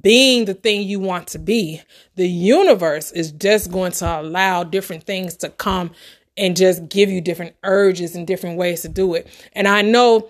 being 0.00 0.46
the 0.46 0.54
thing 0.54 0.82
you 0.82 1.00
want 1.00 1.28
to 1.28 1.38
be, 1.38 1.80
the 2.16 2.28
universe 2.28 3.12
is 3.12 3.32
just 3.32 3.70
going 3.70 3.92
to 3.92 4.20
allow 4.20 4.64
different 4.64 5.04
things 5.04 5.36
to 5.38 5.48
come 5.48 5.90
and 6.36 6.56
just 6.56 6.88
give 6.88 7.10
you 7.10 7.20
different 7.20 7.54
urges 7.62 8.14
and 8.14 8.26
different 8.26 8.58
ways 8.58 8.82
to 8.82 8.88
do 8.88 9.14
it. 9.14 9.26
And 9.52 9.66
I 9.66 9.82
know 9.82 10.28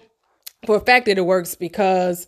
for 0.66 0.76
a 0.76 0.80
fact 0.80 1.06
that 1.06 1.18
it 1.18 1.24
works 1.24 1.54
because 1.54 2.26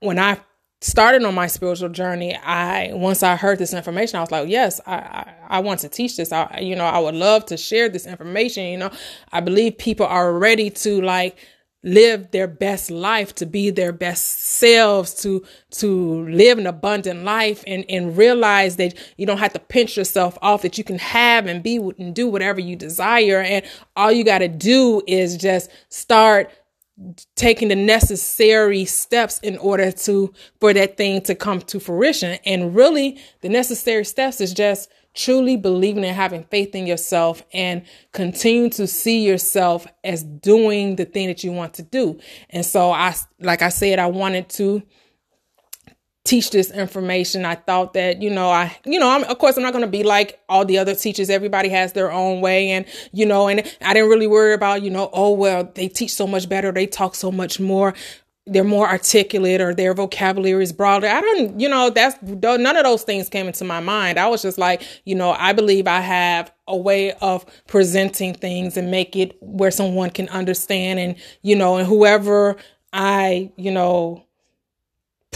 when 0.00 0.18
I 0.18 0.40
started 0.80 1.24
on 1.24 1.34
my 1.34 1.46
spiritual 1.46 1.88
journey, 1.88 2.36
I 2.36 2.92
once 2.92 3.22
I 3.22 3.36
heard 3.36 3.58
this 3.58 3.74
information, 3.74 4.18
I 4.18 4.20
was 4.20 4.30
like, 4.30 4.48
yes, 4.48 4.80
I, 4.86 4.94
I, 4.94 5.34
I, 5.48 5.58
want 5.60 5.80
to 5.80 5.88
teach 5.88 6.16
this. 6.16 6.32
I 6.32 6.60
you 6.62 6.76
know, 6.76 6.84
I 6.84 6.98
would 6.98 7.14
love 7.14 7.46
to 7.46 7.56
share 7.56 7.88
this 7.88 8.06
information. 8.06 8.64
You 8.64 8.78
know, 8.78 8.90
I 9.32 9.40
believe 9.40 9.78
people 9.78 10.06
are 10.06 10.32
ready 10.32 10.70
to 10.70 11.00
like 11.00 11.38
live 11.82 12.32
their 12.32 12.48
best 12.48 12.90
life, 12.90 13.34
to 13.36 13.46
be 13.46 13.70
their 13.70 13.92
best 13.92 14.40
selves, 14.40 15.14
to 15.22 15.44
to 15.70 16.28
live 16.28 16.58
an 16.58 16.66
abundant 16.66 17.24
life 17.24 17.62
and, 17.66 17.84
and 17.88 18.16
realize 18.16 18.76
that 18.76 18.94
you 19.16 19.24
don't 19.24 19.38
have 19.38 19.52
to 19.54 19.58
pinch 19.58 19.96
yourself 19.96 20.36
off, 20.42 20.62
that 20.62 20.76
you 20.76 20.84
can 20.84 20.98
have 20.98 21.46
and 21.46 21.62
be 21.62 21.76
and 21.76 22.14
do 22.14 22.28
whatever 22.28 22.60
you 22.60 22.76
desire. 22.76 23.40
And 23.40 23.64
all 23.94 24.12
you 24.12 24.24
gotta 24.24 24.48
do 24.48 25.00
is 25.06 25.36
just 25.36 25.70
start 25.88 26.50
taking 27.34 27.68
the 27.68 27.76
necessary 27.76 28.84
steps 28.84 29.38
in 29.40 29.58
order 29.58 29.92
to 29.92 30.32
for 30.60 30.72
that 30.72 30.96
thing 30.96 31.20
to 31.22 31.34
come 31.34 31.60
to 31.60 31.78
fruition. 31.78 32.38
And 32.46 32.74
really 32.74 33.20
the 33.42 33.48
necessary 33.48 34.04
steps 34.04 34.40
is 34.40 34.54
just 34.54 34.90
truly 35.14 35.56
believing 35.56 36.04
and 36.04 36.14
having 36.14 36.44
faith 36.44 36.74
in 36.74 36.86
yourself 36.86 37.42
and 37.52 37.82
continue 38.12 38.68
to 38.70 38.86
see 38.86 39.26
yourself 39.26 39.86
as 40.04 40.22
doing 40.22 40.96
the 40.96 41.06
thing 41.06 41.26
that 41.28 41.42
you 41.42 41.52
want 41.52 41.74
to 41.74 41.82
do. 41.82 42.18
And 42.50 42.64
so 42.64 42.90
i 42.92 43.14
like 43.40 43.62
i 43.62 43.68
said 43.68 43.98
i 43.98 44.06
wanted 44.06 44.48
to 44.50 44.82
teach 46.26 46.50
this 46.50 46.70
information. 46.70 47.44
I 47.44 47.54
thought 47.54 47.94
that, 47.94 48.20
you 48.20 48.30
know, 48.30 48.50
I, 48.50 48.76
you 48.84 48.98
know, 48.98 49.08
I'm, 49.08 49.24
of 49.24 49.38
course, 49.38 49.56
I'm 49.56 49.62
not 49.62 49.72
going 49.72 49.84
to 49.84 49.90
be 49.90 50.02
like 50.02 50.40
all 50.48 50.64
the 50.64 50.78
other 50.78 50.94
teachers. 50.94 51.30
Everybody 51.30 51.68
has 51.70 51.92
their 51.92 52.12
own 52.12 52.40
way. 52.40 52.70
And, 52.70 52.84
you 53.12 53.24
know, 53.24 53.48
and 53.48 53.60
I 53.82 53.94
didn't 53.94 54.10
really 54.10 54.26
worry 54.26 54.52
about, 54.52 54.82
you 54.82 54.90
know, 54.90 55.08
oh, 55.12 55.32
well, 55.32 55.70
they 55.74 55.88
teach 55.88 56.12
so 56.12 56.26
much 56.26 56.48
better. 56.48 56.72
They 56.72 56.86
talk 56.86 57.14
so 57.14 57.30
much 57.30 57.60
more. 57.60 57.94
They're 58.48 58.62
more 58.62 58.88
articulate 58.88 59.60
or 59.60 59.74
their 59.74 59.92
vocabulary 59.92 60.62
is 60.62 60.72
broader. 60.72 61.08
I 61.08 61.20
don't, 61.20 61.58
you 61.58 61.68
know, 61.68 61.90
that's 61.90 62.16
none 62.22 62.76
of 62.76 62.84
those 62.84 63.02
things 63.02 63.28
came 63.28 63.46
into 63.46 63.64
my 63.64 63.80
mind. 63.80 64.18
I 64.18 64.28
was 64.28 64.42
just 64.42 64.58
like, 64.58 64.82
you 65.04 65.16
know, 65.16 65.32
I 65.32 65.52
believe 65.52 65.88
I 65.88 66.00
have 66.00 66.52
a 66.68 66.76
way 66.76 67.12
of 67.14 67.44
presenting 67.66 68.34
things 68.34 68.76
and 68.76 68.90
make 68.90 69.16
it 69.16 69.36
where 69.40 69.72
someone 69.72 70.10
can 70.10 70.28
understand 70.28 71.00
and, 71.00 71.16
you 71.42 71.56
know, 71.56 71.76
and 71.76 71.88
whoever 71.88 72.56
I, 72.92 73.50
you 73.56 73.72
know, 73.72 74.25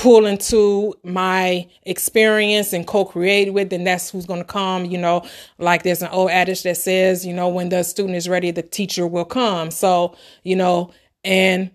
pull 0.01 0.25
into 0.25 0.95
my 1.05 1.69
experience 1.83 2.73
and 2.73 2.87
co-create 2.87 3.53
with, 3.53 3.69
then 3.69 3.85
that's 3.85 4.09
who's 4.09 4.25
going 4.25 4.41
to 4.41 4.47
come. 4.47 4.87
You 4.87 4.97
know, 4.97 5.27
like 5.59 5.83
there's 5.83 6.01
an 6.01 6.09
old 6.09 6.31
adage 6.31 6.63
that 6.63 6.79
says, 6.79 7.27
you 7.27 7.35
know, 7.35 7.49
when 7.51 7.69
the 7.69 7.83
student 7.83 8.17
is 8.17 8.27
ready, 8.27 8.51
the 8.51 8.63
teacher 8.63 9.07
will 9.07 9.27
come. 9.27 9.71
So, 9.71 10.17
you 10.43 10.57
know, 10.57 10.91
and 11.23 11.71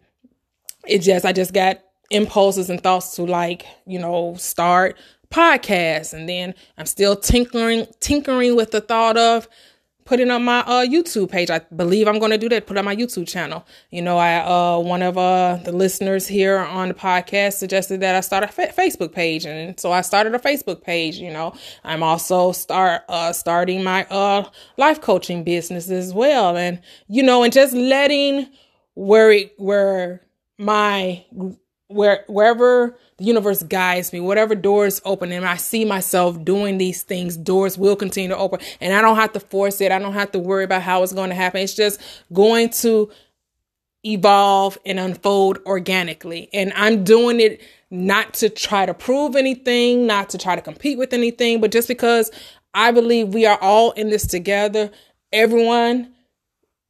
it 0.88 1.00
just, 1.00 1.24
I 1.24 1.34
just 1.34 1.54
got 1.54 1.84
impulses 2.10 2.72
and 2.72 2.82
thoughts 2.82 3.16
to 3.18 3.26
like, 3.26 3.64
you 3.86 4.00
know, 4.00 4.34
start 4.40 4.98
podcasts. 5.30 6.12
And 6.12 6.28
then 6.28 6.56
I'm 6.80 6.88
still 6.88 7.16
tinkering, 7.16 7.86
tinkering 8.00 8.56
with 8.56 8.72
the 8.72 8.82
thought 8.82 9.18
of, 9.18 9.48
put 10.06 10.20
it 10.20 10.30
on 10.30 10.46
my 10.46 10.60
uh, 10.60 10.86
YouTube 10.86 11.32
page. 11.32 11.50
I 11.50 11.60
believe 11.76 12.08
I'm 12.08 12.20
going 12.20 12.32
to 12.32 12.38
do 12.38 12.48
that. 12.50 12.68
Put 12.68 12.78
on 12.78 12.86
my 12.86 12.96
YouTube 12.96 13.28
channel. 13.28 13.66
You 13.90 14.02
know, 14.02 14.18
I 14.18 14.38
uh, 14.38 14.80
one 14.80 15.02
of 15.02 15.18
uh, 15.18 15.60
the 15.64 15.72
listeners 15.72 16.28
here 16.28 16.60
on 16.60 16.90
the 16.90 16.94
podcast 16.94 17.54
suggested 17.54 18.00
that 18.02 18.16
I 18.16 18.22
start 18.22 18.44
a 18.44 18.48
fa- 18.48 18.74
Facebook 18.78 19.12
page, 19.12 19.46
and 19.46 19.80
so 19.80 19.92
I 19.92 20.02
started 20.02 20.34
a 20.36 20.40
Facebook 20.40 20.84
page. 20.84 21.18
You 21.18 21.34
know, 21.34 21.54
I'm 21.84 22.04
also 22.04 22.52
start 22.52 23.02
uh, 23.10 23.34
starting 23.34 23.84
my 23.84 24.06
uh, 24.06 24.50
life 24.78 25.02
coaching 25.02 25.44
business 25.44 25.90
as 25.90 26.14
well, 26.14 26.56
and 26.56 26.80
you 27.08 27.24
know, 27.24 27.44
and 27.44 27.52
just 27.52 27.74
letting 27.74 28.50
where 28.94 29.32
it, 29.32 29.54
where 29.58 30.22
my 30.58 31.26
where 31.88 32.26
wherever 32.28 32.98
the 33.18 33.24
universe 33.24 33.64
guides 33.64 34.12
me, 34.12 34.20
whatever 34.20 34.56
doors 34.56 35.02
open, 35.06 35.32
and 35.32 35.46
I 35.46 35.58
see 35.58 35.86
myself 35.86 36.44
doing 36.44 36.78
these 36.78 37.04
things, 37.04 37.38
doors 37.38 37.78
will 37.78 37.96
continue 37.96 38.30
to 38.30 38.38
open, 38.38 38.60
and 38.82 38.94
I 38.94 39.02
don't 39.02 39.16
have 39.18 39.34
to 39.34 39.40
force 39.40 39.82
it. 39.82 39.92
I 39.92 40.00
don't 40.00 40.14
have 40.14 40.32
to 40.32 40.40
worry 40.40 40.64
about 40.64 40.82
how 40.82 41.04
it's 41.04 41.14
going 41.14 41.30
to 41.30 41.36
happen. 41.36 41.62
It's 41.62 41.76
just 41.76 42.02
going 42.34 42.70
to 42.70 43.12
evolve 44.04 44.78
and 44.86 45.00
unfold 45.00 45.60
organically, 45.66 46.50
and 46.54 46.74
I'm 46.76 47.04
doing 47.04 47.40
it 47.40 47.62
not 47.92 48.34
to 48.36 48.50
try 48.50 48.86
to 48.86 48.94
prove 48.94 49.36
anything, 49.36 50.08
not 50.08 50.30
to 50.32 50.38
try 50.38 50.56
to 50.56 50.62
compete 50.62 50.98
with 50.98 51.14
anything, 51.14 51.62
but 51.62 51.72
just 51.72 51.88
because 51.88 52.32
I 52.74 52.92
believe 52.92 53.34
we 53.34 53.46
are 53.46 53.60
all 53.62 53.92
in 53.92 54.10
this 54.10 54.28
together. 54.28 54.92
Everyone 55.32 56.14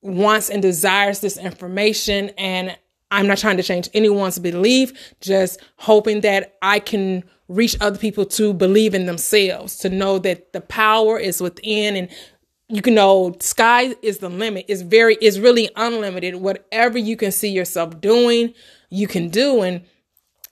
wants 0.01 0.49
and 0.49 0.61
desires 0.61 1.19
this 1.19 1.37
information 1.37 2.29
and 2.37 2.77
I'm 3.15 3.27
not 3.27 3.37
trying 3.37 3.55
to 3.57 3.63
change 3.63 3.89
anyone's 3.93 4.39
belief, 4.39 5.15
just 5.21 5.61
hoping 5.77 6.19
that 6.21 6.57
I 6.61 6.79
can 6.79 7.23
reach 7.47 7.77
other 7.79 7.97
people 7.97 8.25
to 8.25 8.53
believe 8.53 8.93
in 8.93 9.05
themselves, 9.05 9.77
to 9.77 9.89
know 9.89 10.19
that 10.19 10.51
the 10.51 10.59
power 10.59 11.17
is 11.17 11.39
within 11.39 11.95
and 11.95 12.09
you 12.67 12.81
can 12.81 12.95
know 12.95 13.35
sky 13.39 13.95
is 14.01 14.17
the 14.17 14.29
limit. 14.29 14.65
It's 14.67 14.81
very, 14.81 15.15
it's 15.21 15.37
really 15.37 15.69
unlimited. 15.77 16.35
Whatever 16.35 16.97
you 16.97 17.15
can 17.15 17.31
see 17.31 17.49
yourself 17.49 18.01
doing, 18.01 18.53
you 18.89 19.07
can 19.07 19.29
do. 19.29 19.61
And, 19.61 19.85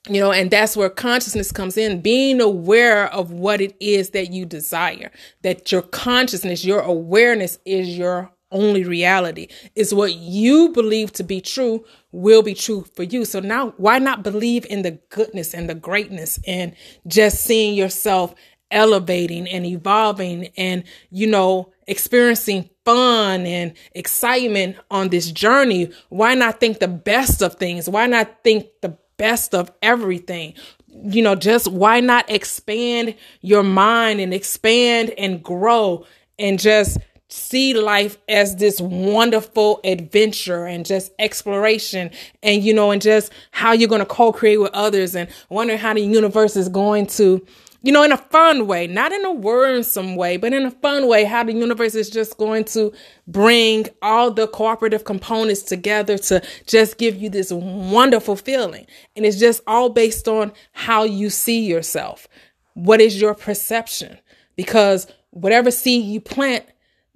you 0.07 0.21
know, 0.21 0.31
and 0.31 0.49
that's 0.49 0.77
where 0.77 0.89
consciousness 0.89 1.51
comes 1.51 1.75
in, 1.75 2.01
being 2.01 2.39
aware 2.39 3.11
of 3.11 3.31
what 3.31 3.59
it 3.59 3.75
is 3.81 4.11
that 4.11 4.31
you 4.31 4.45
desire, 4.45 5.11
that 5.41 5.71
your 5.71 5.81
consciousness, 5.81 6.63
your 6.63 6.81
awareness 6.81 7.59
is 7.65 7.97
your 7.97 8.31
only 8.53 8.83
reality 8.83 9.47
is 9.75 9.93
what 9.93 10.13
you 10.13 10.69
believe 10.69 11.11
to 11.11 11.23
be 11.23 11.41
true 11.41 11.83
will 12.13 12.43
be 12.43 12.53
true 12.53 12.85
for 12.95 13.03
you. 13.03 13.25
So 13.25 13.39
now 13.39 13.73
why 13.77 13.99
not 13.99 14.23
believe 14.23 14.65
in 14.69 14.83
the 14.83 14.99
goodness 15.09 15.53
and 15.53 15.67
the 15.67 15.75
greatness 15.75 16.39
and 16.47 16.75
just 17.07 17.43
seeing 17.43 17.73
yourself 17.73 18.33
elevating 18.71 19.47
and 19.49 19.65
evolving 19.65 20.47
and, 20.55 20.83
you 21.09 21.27
know, 21.27 21.73
experiencing 21.87 22.69
fun 22.85 23.45
and 23.45 23.73
excitement 23.93 24.77
on 24.91 25.09
this 25.09 25.31
journey? 25.31 25.91
Why 26.09 26.35
not 26.35 26.59
think 26.59 26.79
the 26.79 26.87
best 26.87 27.41
of 27.41 27.55
things? 27.55 27.89
Why 27.89 28.05
not 28.05 28.43
think 28.43 28.67
the 28.81 28.97
best 29.17 29.55
of 29.55 29.71
everything? 29.81 30.53
You 30.87 31.23
know, 31.23 31.33
just 31.33 31.67
why 31.67 31.99
not 31.99 32.29
expand 32.29 33.15
your 33.41 33.63
mind 33.63 34.21
and 34.21 34.33
expand 34.35 35.09
and 35.17 35.43
grow 35.43 36.05
and 36.37 36.59
just 36.59 36.99
see 37.29 37.73
life 37.73 38.17
as 38.29 38.57
this 38.57 38.79
wonderful 38.79 39.79
adventure 39.83 40.65
and 40.65 40.85
just 40.85 41.11
exploration 41.19 42.11
and 42.43 42.63
you 42.63 42.73
know 42.73 42.91
and 42.91 43.01
just 43.01 43.31
how 43.51 43.71
you're 43.71 43.89
going 43.89 43.99
to 43.99 44.05
co-create 44.05 44.57
with 44.57 44.71
others 44.73 45.15
and 45.15 45.29
wondering 45.49 45.79
how 45.79 45.93
the 45.93 46.01
universe 46.01 46.55
is 46.55 46.69
going 46.69 47.07
to 47.07 47.43
you 47.81 47.91
know 47.91 48.03
in 48.03 48.11
a 48.11 48.17
fun 48.17 48.67
way 48.67 48.85
not 48.85 49.11
in 49.11 49.25
a 49.25 49.31
worrisome 49.31 50.15
way 50.15 50.37
but 50.37 50.53
in 50.53 50.63
a 50.63 50.71
fun 50.71 51.07
way 51.07 51.23
how 51.23 51.43
the 51.43 51.53
universe 51.53 51.95
is 51.95 52.09
just 52.09 52.37
going 52.37 52.63
to 52.63 52.93
bring 53.27 53.87
all 54.01 54.31
the 54.31 54.47
cooperative 54.47 55.05
components 55.05 55.61
together 55.61 56.17
to 56.17 56.41
just 56.65 56.97
give 56.97 57.15
you 57.15 57.29
this 57.29 57.51
wonderful 57.51 58.35
feeling. 58.35 58.85
And 59.15 59.25
it's 59.25 59.39
just 59.39 59.61
all 59.67 59.89
based 59.89 60.27
on 60.27 60.51
how 60.71 61.03
you 61.03 61.29
see 61.29 61.65
yourself. 61.65 62.27
What 62.73 63.01
is 63.01 63.19
your 63.19 63.35
perception? 63.35 64.19
Because 64.55 65.07
whatever 65.31 65.71
seed 65.71 66.05
you 66.05 66.21
plant 66.21 66.65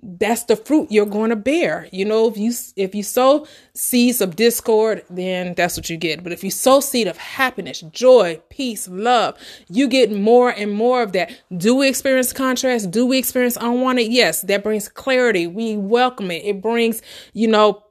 that's 0.03 0.43
the 0.43 0.55
fruit 0.55 0.91
you're 0.91 1.07
going 1.07 1.31
to 1.31 1.35
bear. 1.35 1.87
You 1.91 2.05
know, 2.05 2.27
if 2.27 2.37
you 2.37 2.53
if 2.75 2.93
you 2.93 3.01
sow 3.01 3.47
seeds 3.73 4.21
of 4.21 4.35
discord, 4.35 5.03
then 5.09 5.55
that's 5.55 5.75
what 5.75 5.89
you 5.89 5.97
get. 5.97 6.23
But 6.23 6.31
if 6.31 6.43
you 6.43 6.51
sow 6.51 6.79
seed 6.79 7.07
of 7.07 7.17
happiness, 7.17 7.81
joy, 7.81 8.39
peace, 8.49 8.87
love, 8.87 9.37
you 9.67 9.87
get 9.87 10.11
more 10.11 10.51
and 10.51 10.71
more 10.71 11.01
of 11.01 11.13
that. 11.13 11.31
Do 11.55 11.75
we 11.75 11.89
experience 11.89 12.31
contrast? 12.31 12.91
Do 12.91 13.07
we 13.07 13.17
experience 13.17 13.57
unwanted? 13.59 14.11
Yes, 14.11 14.41
that 14.43 14.63
brings 14.63 14.87
clarity. 14.87 15.47
We 15.47 15.77
welcome 15.77 16.29
it. 16.29 16.45
It 16.45 16.61
brings, 16.61 17.01
you 17.33 17.47
know, 17.47 17.83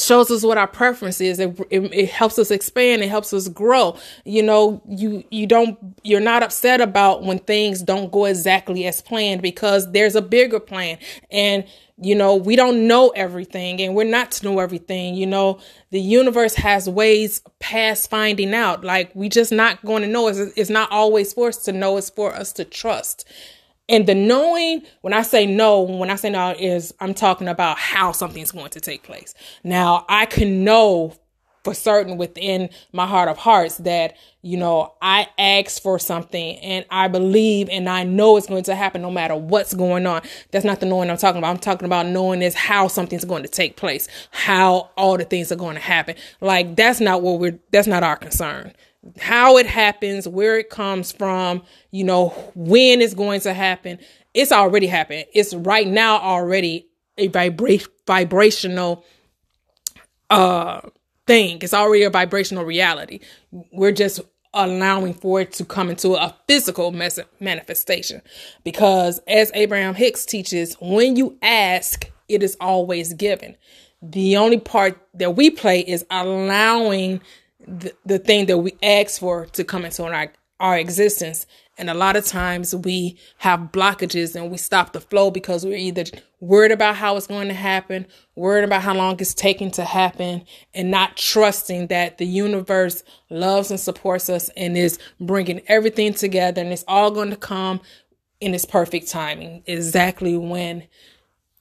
shows 0.00 0.30
us 0.30 0.42
what 0.42 0.58
our 0.58 0.66
preference 0.66 1.20
is. 1.20 1.38
It, 1.38 1.58
it, 1.70 1.80
it, 1.92 2.08
helps 2.10 2.38
us 2.38 2.50
expand. 2.50 3.02
It 3.02 3.08
helps 3.08 3.32
us 3.32 3.48
grow. 3.48 3.96
You 4.24 4.42
know 4.42 4.82
you 4.88 5.24
you 5.30 5.46
don't 5.46 5.78
you're 6.02 6.20
not 6.20 6.42
upset 6.42 6.80
about 6.80 7.22
when 7.24 7.38
things 7.38 7.82
don't 7.82 8.10
go 8.10 8.24
exactly 8.24 8.86
as 8.86 9.02
planned 9.02 9.42
because 9.42 9.90
there's 9.92 10.14
a 10.14 10.22
bigger 10.22 10.60
plan. 10.60 10.98
And 11.30 11.64
you 12.02 12.14
know 12.14 12.34
we 12.34 12.56
don't 12.56 12.86
know 12.86 13.10
everything 13.10 13.80
and 13.80 13.94
we're 13.94 14.04
not 14.04 14.30
to 14.32 14.44
know 14.44 14.58
everything. 14.58 15.14
You 15.14 15.26
know 15.26 15.58
the 15.90 16.00
universe 16.00 16.54
has 16.54 16.88
ways 16.88 17.42
past 17.58 18.10
finding 18.10 18.54
out. 18.54 18.84
Like 18.84 19.14
we 19.14 19.28
just 19.28 19.52
not 19.52 19.84
going 19.84 20.02
to 20.02 20.08
know. 20.08 20.28
It's, 20.28 20.38
it's 20.56 20.70
not 20.70 20.90
always 20.90 21.32
for 21.32 21.48
us 21.48 21.58
to 21.64 21.72
know. 21.72 21.96
It's 21.96 22.10
for 22.10 22.34
us 22.34 22.52
to 22.54 22.64
trust 22.64 23.26
and 23.90 24.06
the 24.06 24.14
knowing, 24.14 24.82
when 25.00 25.12
I 25.12 25.22
say 25.22 25.46
no, 25.46 25.82
when 25.82 26.10
I 26.10 26.14
say 26.14 26.30
no, 26.30 26.54
is 26.56 26.94
I'm 27.00 27.12
talking 27.12 27.48
about 27.48 27.76
how 27.76 28.12
something's 28.12 28.52
going 28.52 28.70
to 28.70 28.80
take 28.80 29.02
place. 29.02 29.34
Now, 29.64 30.06
I 30.08 30.26
can 30.26 30.62
know 30.62 31.16
for 31.64 31.74
certain 31.74 32.16
within 32.16 32.70
my 32.92 33.06
heart 33.06 33.28
of 33.28 33.36
hearts 33.36 33.78
that, 33.78 34.16
you 34.42 34.56
know, 34.56 34.94
I 35.02 35.26
ask 35.38 35.82
for 35.82 35.98
something 35.98 36.56
and 36.58 36.86
I 36.88 37.08
believe 37.08 37.68
and 37.68 37.88
I 37.88 38.04
know 38.04 38.36
it's 38.36 38.46
going 38.46 38.62
to 38.64 38.74
happen 38.74 39.02
no 39.02 39.10
matter 39.10 39.34
what's 39.34 39.74
going 39.74 40.06
on. 40.06 40.22
That's 40.52 40.64
not 40.64 40.80
the 40.80 40.86
knowing 40.86 41.10
I'm 41.10 41.18
talking 41.18 41.38
about. 41.38 41.50
I'm 41.50 41.58
talking 41.58 41.84
about 41.84 42.06
knowing 42.06 42.40
is 42.40 42.54
how 42.54 42.88
something's 42.88 43.26
going 43.26 43.42
to 43.42 43.48
take 43.48 43.76
place, 43.76 44.08
how 44.30 44.90
all 44.96 45.18
the 45.18 45.24
things 45.24 45.52
are 45.52 45.56
going 45.56 45.74
to 45.74 45.82
happen. 45.82 46.14
Like 46.40 46.76
that's 46.76 47.00
not 47.00 47.20
what 47.22 47.40
we're, 47.40 47.58
that's 47.72 47.88
not 47.88 48.04
our 48.04 48.16
concern 48.16 48.72
how 49.18 49.56
it 49.56 49.66
happens, 49.66 50.28
where 50.28 50.58
it 50.58 50.70
comes 50.70 51.12
from, 51.12 51.62
you 51.90 52.04
know, 52.04 52.28
when 52.54 53.00
it's 53.00 53.14
going 53.14 53.40
to 53.42 53.54
happen. 53.54 53.98
It's 54.34 54.52
already 54.52 54.86
happened. 54.86 55.26
It's 55.34 55.54
right 55.54 55.86
now 55.86 56.18
already 56.18 56.88
a 57.18 57.28
vibra- 57.28 57.88
vibrational 58.06 59.04
uh 60.30 60.80
thing. 61.26 61.58
It's 61.62 61.74
already 61.74 62.04
a 62.04 62.10
vibrational 62.10 62.64
reality. 62.64 63.20
We're 63.72 63.92
just 63.92 64.20
allowing 64.54 65.14
for 65.14 65.40
it 65.40 65.52
to 65.52 65.64
come 65.64 65.90
into 65.90 66.14
a 66.14 66.34
physical 66.48 66.90
mes- 66.92 67.20
manifestation 67.40 68.20
because 68.64 69.20
as 69.28 69.50
Abraham 69.54 69.94
Hicks 69.94 70.26
teaches, 70.26 70.74
when 70.80 71.16
you 71.16 71.38
ask, 71.42 72.10
it 72.28 72.42
is 72.42 72.56
always 72.60 73.14
given. 73.14 73.56
The 74.02 74.36
only 74.36 74.58
part 74.58 75.00
that 75.14 75.36
we 75.36 75.50
play 75.50 75.80
is 75.80 76.04
allowing 76.10 77.20
the, 77.70 77.94
the 78.04 78.18
thing 78.18 78.46
that 78.46 78.58
we 78.58 78.72
ask 78.82 79.20
for 79.20 79.46
to 79.46 79.64
come 79.64 79.84
into 79.84 80.04
our, 80.04 80.32
our 80.58 80.78
existence. 80.78 81.46
And 81.78 81.88
a 81.88 81.94
lot 81.94 82.16
of 82.16 82.26
times 82.26 82.74
we 82.74 83.18
have 83.38 83.70
blockages 83.72 84.34
and 84.34 84.50
we 84.50 84.58
stop 84.58 84.92
the 84.92 85.00
flow 85.00 85.30
because 85.30 85.64
we're 85.64 85.78
either 85.78 86.04
worried 86.40 86.72
about 86.72 86.96
how 86.96 87.16
it's 87.16 87.26
going 87.26 87.48
to 87.48 87.54
happen, 87.54 88.06
worried 88.34 88.64
about 88.64 88.82
how 88.82 88.94
long 88.94 89.18
it's 89.18 89.32
taking 89.32 89.70
to 89.72 89.84
happen, 89.84 90.44
and 90.74 90.90
not 90.90 91.16
trusting 91.16 91.86
that 91.86 92.18
the 92.18 92.26
universe 92.26 93.02
loves 93.30 93.70
and 93.70 93.80
supports 93.80 94.28
us 94.28 94.50
and 94.56 94.76
is 94.76 94.98
bringing 95.20 95.62
everything 95.68 96.12
together 96.12 96.60
and 96.60 96.72
it's 96.72 96.84
all 96.86 97.10
going 97.10 97.30
to 97.30 97.36
come 97.36 97.80
in 98.40 98.54
its 98.54 98.64
perfect 98.64 99.08
timing, 99.08 99.62
exactly 99.66 100.36
when 100.36 100.82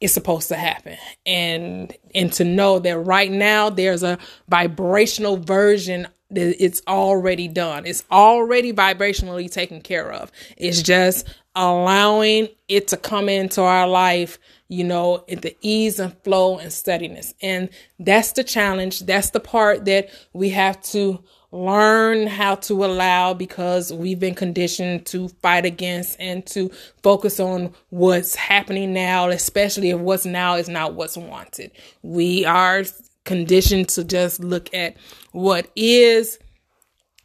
is 0.01 0.13
supposed 0.13 0.47
to 0.49 0.55
happen. 0.55 0.97
And 1.25 1.93
and 2.15 2.31
to 2.33 2.43
know 2.43 2.79
that 2.79 2.97
right 2.97 3.31
now 3.31 3.69
there's 3.69 4.03
a 4.03 4.17
vibrational 4.47 5.37
version 5.37 6.07
that 6.31 6.63
it's 6.63 6.81
already 6.87 7.47
done. 7.47 7.85
It's 7.85 8.03
already 8.11 8.71
vibrationally 8.71 9.51
taken 9.51 9.81
care 9.81 10.11
of. 10.11 10.31
It's 10.57 10.81
just 10.81 11.27
allowing 11.55 12.49
it 12.67 12.87
to 12.89 12.97
come 12.97 13.27
into 13.27 13.61
our 13.61 13.87
life 13.87 14.37
you 14.69 14.83
know 14.83 15.25
at 15.27 15.41
the 15.41 15.57
ease 15.61 15.99
and 15.99 16.15
flow 16.23 16.57
and 16.59 16.71
steadiness. 16.71 17.33
And 17.41 17.69
that's 17.97 18.31
the 18.33 18.43
challenge. 18.43 19.01
That's 19.01 19.31
the 19.31 19.39
part 19.39 19.85
that 19.85 20.09
we 20.31 20.49
have 20.49 20.81
to 20.83 21.21
learn 21.51 22.27
how 22.27 22.55
to 22.55 22.85
allow 22.85 23.33
because 23.33 23.91
we've 23.91 24.19
been 24.19 24.35
conditioned 24.35 25.05
to 25.07 25.29
fight 25.41 25.65
against 25.65 26.19
and 26.19 26.45
to 26.45 26.69
focus 27.01 27.39
on 27.39 27.73
what's 27.89 28.35
happening 28.35 28.93
now, 28.93 29.29
especially 29.29 29.89
if 29.89 29.99
what's 29.99 30.25
now 30.25 30.55
is 30.55 30.69
not 30.69 30.93
what's 30.93 31.17
wanted. 31.17 31.71
We 32.03 32.45
are 32.45 32.83
conditioned 33.25 33.89
to 33.89 34.03
just 34.03 34.39
look 34.39 34.73
at 34.73 34.95
what 35.31 35.69
is 35.75 36.39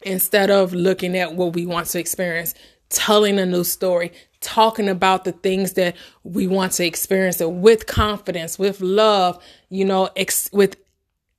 instead 0.02 0.50
of 0.50 0.72
looking 0.72 1.16
at 1.16 1.34
what 1.34 1.54
we 1.54 1.66
want 1.66 1.86
to 1.88 1.98
experience, 1.98 2.54
telling 2.88 3.38
a 3.38 3.46
new 3.46 3.64
story, 3.64 4.12
talking 4.40 4.88
about 4.88 5.24
the 5.24 5.32
things 5.32 5.74
that 5.74 5.96
we 6.22 6.46
want 6.46 6.72
to 6.72 6.84
experience 6.84 7.40
it 7.40 7.50
with 7.50 7.86
confidence, 7.86 8.58
with 8.58 8.80
love, 8.80 9.42
you 9.70 9.84
know, 9.84 10.10
ex- 10.16 10.50
with 10.52 10.76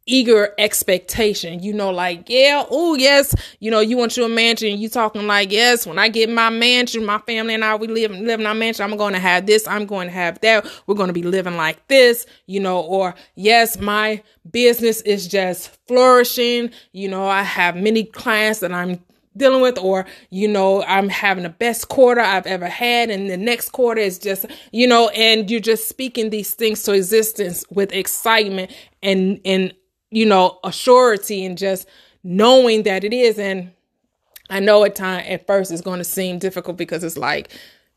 eager 0.06 0.54
expectation. 0.58 1.62
You 1.62 1.74
know, 1.74 1.92
like, 1.92 2.30
yeah, 2.30 2.64
oh, 2.70 2.96
yes, 2.96 3.36
you 3.60 3.72
know, 3.72 3.80
you 3.80 3.98
want 3.98 4.18
your 4.18 4.30
mansion. 4.30 4.78
You 4.80 4.90
talking 4.90 5.28
like, 5.28 5.52
yes, 5.52 5.86
when 5.86 6.00
I 6.00 6.10
get 6.10 6.30
my 6.30 6.50
mansion, 6.50 7.06
my 7.06 7.20
family 7.20 7.54
and 7.54 7.64
I, 7.64 7.76
we 7.76 7.88
live, 7.88 8.12
live 8.12 8.40
in 8.40 8.46
our 8.46 8.56
mansion. 8.56 8.84
I'm 8.84 8.98
going 8.98 9.14
to 9.14 9.20
have 9.20 9.46
this. 9.46 9.68
I'm 9.68 9.86
going 9.86 10.08
to 10.08 10.14
have 10.14 10.40
that. 10.42 10.66
We're 10.88 10.96
going 10.96 11.08
to 11.08 11.14
be 11.14 11.24
living 11.24 11.58
like 11.58 11.88
this, 11.88 12.26
you 12.46 12.60
know, 12.60 12.82
or 12.82 13.16
yes, 13.36 13.80
my 13.80 14.22
business 14.52 15.02
is 15.02 15.28
just 15.28 15.76
flourishing. 15.88 16.72
You 16.92 17.10
know, 17.10 17.28
I 17.28 17.44
have 17.44 17.76
many 17.76 18.04
clients 18.04 18.60
that 18.60 18.72
I'm 18.72 19.00
dealing 19.38 19.62
with 19.62 19.78
or 19.78 20.06
you 20.30 20.48
know 20.48 20.82
i'm 20.84 21.10
having 21.10 21.44
the 21.44 21.50
best 21.50 21.90
quarter 21.90 22.22
i've 22.22 22.46
ever 22.46 22.68
had 22.68 23.10
and 23.10 23.30
the 23.30 23.36
next 23.36 23.72
quarter 23.72 24.00
is 24.00 24.18
just 24.18 24.46
you 24.72 24.88
know 24.88 25.10
and 25.10 25.52
you're 25.52 25.60
just 25.60 25.90
speaking 25.90 26.30
these 26.30 26.54
things 26.54 26.84
to 26.84 26.94
existence 26.94 27.66
with 27.70 27.92
excitement 27.92 28.72
and 29.04 29.40
and 29.44 29.74
you 30.12 30.26
know, 30.26 30.60
a 30.64 30.72
surety 30.72 31.46
and 31.46 31.58
just 31.58 31.88
knowing 32.24 32.84
that 32.84 33.04
it 33.04 33.14
is. 33.14 33.38
And 33.40 33.72
I 34.50 34.60
know 34.60 34.84
at 34.84 34.96
time 34.96 35.24
at 35.28 35.48
first 35.48 35.72
it's 35.72 35.82
going 35.82 36.00
to 36.00 36.04
seem 36.06 36.40
difficult 36.40 36.78
because 36.78 37.04
it's 37.04 37.18
like, 37.18 37.52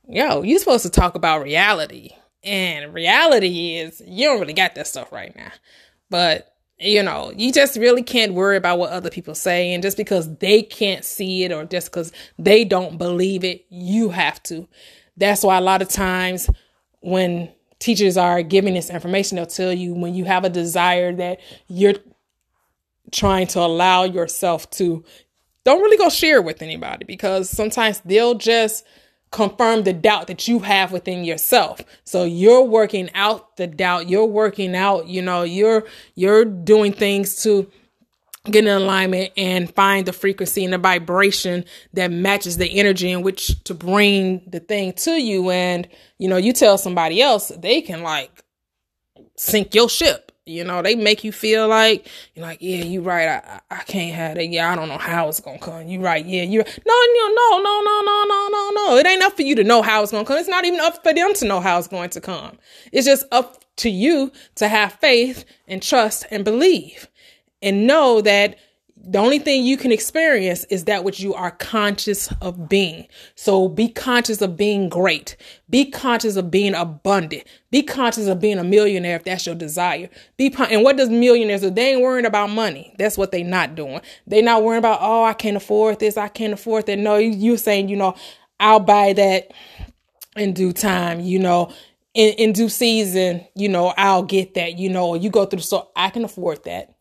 yo, 0.09 0.43
you're 0.43 0.59
supposed 0.59 0.85
to 0.85 0.91
talk 0.91 1.15
about 1.15 1.43
reality. 1.43 2.11
And 2.45 2.95
reality 2.95 3.77
is 3.77 4.03
you 4.07 4.27
don't 4.27 4.41
really 4.41 4.53
got 4.53 4.75
that 4.75 4.87
stuff 4.87 5.13
right 5.13 5.35
now. 5.37 5.53
But 6.11 6.55
you 6.81 7.03
know, 7.03 7.33
you 7.37 7.53
just 7.53 7.77
really 7.77 8.03
can't 8.03 8.35
worry 8.35 8.57
about 8.57 8.79
what 8.79 8.93
other 8.93 9.11
people 9.11 9.35
say. 9.35 9.73
And 9.75 9.83
just 9.83 9.97
because 9.97 10.37
they 10.37 10.63
can't 10.63 11.05
see 11.05 11.43
it 11.45 11.53
or 11.53 11.65
just 11.65 11.91
because 11.91 12.13
they 12.39 12.65
don't 12.65 12.99
believe 12.99 13.43
it, 13.43 13.67
you 13.69 14.11
have 14.11 14.41
to. 14.45 14.69
That's 15.17 15.43
why 15.43 15.59
a 15.59 15.61
lot 15.63 15.83
of 15.83 15.89
times 15.89 16.49
when 17.01 17.51
teachers 17.79 18.17
are 18.17 18.43
giving 18.43 18.75
this 18.75 18.91
information, 18.91 19.37
they'll 19.37 19.47
tell 19.47 19.73
you 19.73 19.95
when 19.95 20.15
you 20.15 20.25
have 20.25 20.45
a 20.45 20.51
desire 20.51 21.13
that 21.15 21.41
you're 21.69 21.95
trying 23.11 23.47
to 23.49 23.61
allow 23.61 24.05
yourself 24.05 24.69
to 24.71 25.05
don't 25.65 25.83
really 25.83 25.97
go 25.97 26.09
share 26.09 26.41
with 26.41 26.63
anybody 26.63 27.05
because 27.05 27.51
sometimes 27.51 28.01
they'll 28.01 28.35
just 28.35 28.85
confirm 29.31 29.83
the 29.83 29.93
doubt 29.93 30.27
that 30.27 30.49
you 30.49 30.61
have 30.61 30.93
within 30.93 31.25
yourself. 31.25 31.81
So 32.05 32.25
you're 32.25 32.63
working 32.63 33.11
out 33.15 33.57
the 33.57 33.67
doubt, 33.67 34.09
you're 34.09 34.25
working 34.25 34.75
out, 34.75 35.09
you 35.09 35.21
know, 35.21 35.43
you're 35.43 35.85
you're 36.15 36.45
doing 36.45 36.93
things 36.93 37.43
to 37.43 37.71
get 38.47 38.65
in 38.65 38.69
alignment 38.71 39.33
and 39.37 39.75
find 39.75 40.07
the 40.07 40.13
frequency 40.13 40.65
and 40.65 40.73
the 40.75 40.79
vibration 40.79 41.65
that 41.95 42.11
matches 42.13 42.59
the 42.59 42.79
energy 42.79 43.11
in 43.11 43.23
which 43.23 43.63
to 43.65 43.75
bring 43.75 44.43
the 44.49 44.61
thing 44.61 44.93
to 44.95 45.13
you 45.13 45.51
and 45.51 45.89
you 46.19 46.29
know 46.29 46.37
you 46.39 46.53
tell 46.53 46.79
somebody 46.79 47.23
else 47.23 47.49
they 47.59 47.83
can 47.83 48.03
like 48.03 48.33
sink 49.37 49.75
your 49.75 49.89
ship 49.89 50.33
You 50.47 50.65
know, 50.65 50.83
they 50.83 50.95
make 50.97 51.25
you 51.25 51.33
feel 51.33 51.69
like 51.69 52.09
you're 52.35 52.47
like, 52.47 52.59
yeah, 52.63 52.85
you 52.85 53.03
right. 53.03 53.29
I, 53.29 53.61
I 53.71 53.85
can't 53.85 54.15
have 54.15 54.37
that. 54.37 54.47
Yeah, 54.49 54.73
I 54.73 54.77
don't 54.77 54.89
know 54.89 54.99
how 54.99 55.29
it's 55.29 55.41
gonna 55.41 55.59
come. 55.59 55.89
You 55.89 56.01
right. 56.01 56.25
Yeah, 56.25 56.43
you. 56.45 56.59
No, 56.59 56.65
no, 57.15 57.29
no, 57.29 57.59
no, 57.63 57.83
no, 57.83 58.03
no, 58.05 58.25
no, 58.29 58.49
no, 58.53 58.71
no. 58.75 58.97
It 58.99 59.07
ain't 59.07 59.23
up 59.23 59.37
for 59.37 59.43
you 59.43 59.55
to 59.57 59.65
know 59.65 59.83
how 59.83 60.03
it's 60.03 60.13
gonna 60.13 60.25
come. 60.27 60.39
It's 60.39 60.49
not 60.49 60.65
even 60.67 60.81
up 60.81 61.03
for 61.03 61.15
them 61.15 61.35
to 61.35 61.47
know 61.47 61.61
how 61.61 61.79
it's 61.79 61.89
going 61.89 62.11
to 62.11 62.21
come. 62.21 62.59
It's 62.93 63.07
just 63.07 63.27
up 63.33 63.65
to 63.79 63.91
you 63.91 64.33
to 64.57 64.69
have 64.69 64.95
faith 64.95 65.45
and 65.69 65.83
trust 65.83 66.27
and 66.31 66.45
believe, 66.45 67.09
and 67.63 67.87
know 67.87 68.21
that 68.21 68.59
the 69.01 69.19
only 69.19 69.39
thing 69.39 69.65
you 69.65 69.77
can 69.77 69.93
experience 69.93 70.65
is 70.65 70.85
that 70.85 71.05
which 71.05 71.21
you 71.21 71.33
are 71.33 71.53
conscious 71.53 72.31
of 72.43 72.69
being. 72.69 73.07
So 73.37 73.69
be 73.69 73.89
conscious 73.89 74.43
of 74.43 74.57
being 74.57 74.89
great. 74.89 75.37
Be 75.71 75.91
conscious 75.91 76.37
of 76.37 76.51
being 76.51 76.75
abundant. 76.75 77.45
Be 77.71 77.83
conscious 77.83 78.27
of 78.27 78.41
being 78.41 78.59
a 78.59 78.65
millionaire 78.65 79.17
if 79.17 79.25
that's 79.25 79.47
your 79.47 79.55
desire. 79.55 80.11
Be 80.37 80.55
and 80.71 80.83
what 80.83 80.97
does 80.97 81.09
millionaires 81.11 81.61
do? 81.61 81.71
They 81.71 81.93
ain't 81.93 82.03
worrying 82.03 82.27
about 82.27 82.51
money. 82.51 82.95
That's 82.99 83.17
what 83.17 83.31
they 83.31 83.43
not 83.43 83.75
doing. 83.75 84.01
They 84.27 84.43
not 84.43 84.63
worrying 84.63 84.81
about 84.81 84.99
oh 85.01 85.25
I 85.25 85.33
can't 85.35 85.57
afford 85.57 86.01
this. 86.01 86.17
I 86.17 86.29
can't 86.29 86.53
afford 86.53 86.87
that. 86.87 86.99
No, 86.99 87.17
you 87.17 87.57
saying 87.57 87.89
you 87.89 87.97
know 87.97 88.15
I'll 88.59 88.81
buy 88.81 89.13
that 89.13 89.53
in 90.37 90.53
due 90.55 90.73
time. 90.73 91.21
You 91.21 91.39
know 91.39 91.73
in, 92.15 92.35
in 92.35 92.53
due 92.53 92.69
season. 92.69 93.47
You 93.55 93.69
know 93.69 93.95
I'll 93.97 94.25
get 94.25 94.55
that. 94.55 94.77
You 94.77 94.91
know 94.91 95.15
you 95.15 95.31
go 95.31 95.47
through 95.47 95.61
so 95.61 95.91
I 95.95 96.11
can 96.11 96.25
afford 96.25 96.65
that. 96.65 96.95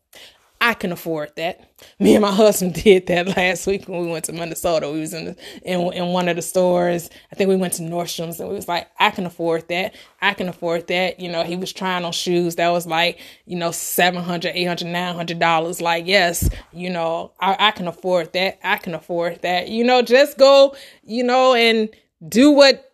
I 0.60 0.74
can 0.74 0.90
afford 0.90 1.36
that. 1.36 1.70
Me 2.00 2.14
and 2.14 2.22
my 2.22 2.32
husband 2.32 2.74
did 2.82 3.06
that 3.06 3.36
last 3.36 3.66
week 3.66 3.88
when 3.88 4.00
we 4.00 4.10
went 4.10 4.24
to 4.24 4.32
Minnesota. 4.32 4.90
We 4.90 5.00
was 5.00 5.14
in 5.14 5.26
the, 5.26 5.36
in 5.62 5.92
in 5.92 6.06
one 6.08 6.28
of 6.28 6.36
the 6.36 6.42
stores. 6.42 7.10
I 7.30 7.36
think 7.36 7.48
we 7.48 7.56
went 7.56 7.74
to 7.74 7.82
Nordstrom's 7.82 8.40
and 8.40 8.48
we 8.48 8.56
was 8.56 8.66
like, 8.66 8.88
I 8.98 9.10
can 9.10 9.26
afford 9.26 9.68
that. 9.68 9.94
I 10.20 10.34
can 10.34 10.48
afford 10.48 10.88
that. 10.88 11.20
You 11.20 11.30
know, 11.30 11.44
he 11.44 11.56
was 11.56 11.72
trying 11.72 12.04
on 12.04 12.12
shoes 12.12 12.56
that 12.56 12.70
was 12.70 12.86
like, 12.86 13.20
you 13.46 13.56
know, 13.56 13.70
700 13.70 14.52
800 14.54 14.86
900 14.86 15.38
dollars. 15.38 15.80
Like, 15.80 16.06
yes, 16.06 16.48
you 16.72 16.90
know, 16.90 17.32
I, 17.40 17.56
I 17.58 17.70
can 17.70 17.86
afford 17.86 18.32
that. 18.32 18.58
I 18.64 18.78
can 18.78 18.94
afford 18.94 19.42
that. 19.42 19.68
You 19.68 19.84
know, 19.84 20.02
just 20.02 20.38
go, 20.38 20.74
you 21.04 21.22
know, 21.22 21.54
and 21.54 21.88
do 22.28 22.50
what 22.50 22.87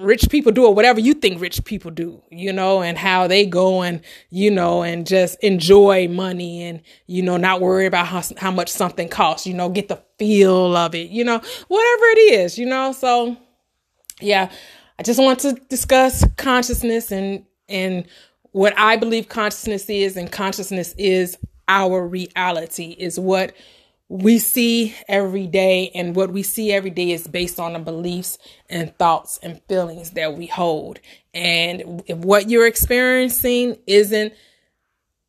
rich 0.00 0.28
people 0.30 0.52
do 0.52 0.64
or 0.64 0.74
whatever 0.74 1.00
you 1.00 1.14
think 1.14 1.40
rich 1.40 1.64
people 1.64 1.90
do, 1.90 2.22
you 2.30 2.52
know, 2.52 2.82
and 2.82 2.96
how 2.98 3.26
they 3.26 3.44
go 3.46 3.82
and, 3.82 4.00
you 4.30 4.50
know, 4.50 4.82
and 4.82 5.06
just 5.06 5.42
enjoy 5.42 6.08
money 6.08 6.62
and, 6.62 6.82
you 7.06 7.22
know, 7.22 7.36
not 7.36 7.60
worry 7.60 7.86
about 7.86 8.06
how, 8.06 8.22
how 8.36 8.50
much 8.50 8.68
something 8.68 9.08
costs, 9.08 9.46
you 9.46 9.54
know, 9.54 9.68
get 9.68 9.88
the 9.88 10.02
feel 10.18 10.76
of 10.76 10.94
it, 10.94 11.10
you 11.10 11.24
know, 11.24 11.38
whatever 11.68 12.04
it 12.06 12.32
is, 12.32 12.58
you 12.58 12.66
know. 12.66 12.92
So, 12.92 13.36
yeah, 14.20 14.50
I 14.98 15.02
just 15.02 15.20
want 15.20 15.40
to 15.40 15.54
discuss 15.68 16.24
consciousness 16.36 17.12
and, 17.12 17.44
and 17.68 18.06
what 18.52 18.74
I 18.78 18.96
believe 18.96 19.28
consciousness 19.28 19.88
is, 19.88 20.16
and 20.16 20.30
consciousness 20.32 20.94
is 20.96 21.36
our 21.68 22.06
reality, 22.06 22.96
is 22.98 23.20
what 23.20 23.52
we 24.08 24.38
see 24.38 24.94
every 25.06 25.46
day 25.46 25.90
and 25.94 26.16
what 26.16 26.32
we 26.32 26.42
see 26.42 26.72
every 26.72 26.90
day 26.90 27.10
is 27.10 27.26
based 27.26 27.60
on 27.60 27.74
the 27.74 27.78
beliefs 27.78 28.38
and 28.70 28.96
thoughts 28.96 29.38
and 29.42 29.60
feelings 29.68 30.12
that 30.12 30.36
we 30.36 30.46
hold. 30.46 30.98
And 31.34 32.02
if 32.06 32.18
what 32.18 32.48
you're 32.48 32.66
experiencing 32.66 33.78
isn't 33.86 34.32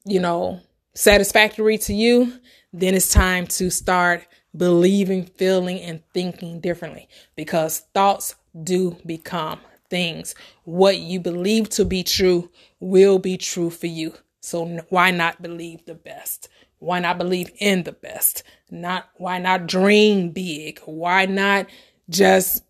you 0.06 0.20
know 0.20 0.62
satisfactory 0.94 1.78
to 1.78 1.94
you 1.94 2.34
then 2.74 2.94
it's 2.94 3.12
time 3.12 3.48
to 3.48 3.70
start 3.70 4.26
believing 4.56 5.26
feeling 5.26 5.80
and 5.82 6.02
thinking 6.14 6.60
differently. 6.60 7.08
Because 7.36 7.82
thoughts 7.94 8.36
do 8.64 8.98
become 9.06 9.60
things. 9.90 10.36
What 10.64 10.98
you 10.98 11.20
believe 11.20 11.70
to 11.70 11.86
be 11.86 12.04
true 12.04 12.50
will 12.80 13.20
be 13.20 13.38
true 13.38 13.70
for 13.70 13.88
you. 13.88 14.14
So 14.42 14.66
why 14.90 15.12
not 15.12 15.42
believe 15.42 15.86
the 15.86 15.96
best? 15.96 16.50
Why 16.80 17.00
not 17.00 17.18
believe 17.18 17.52
in 17.60 17.84
the 17.84 17.92
best? 17.92 18.44
Not 18.72 19.10
why 19.16 19.40
not 19.40 19.68
dream 19.68 20.30
big? 20.30 20.80
Why 20.86 21.26
not 21.26 21.68
just 22.10 22.64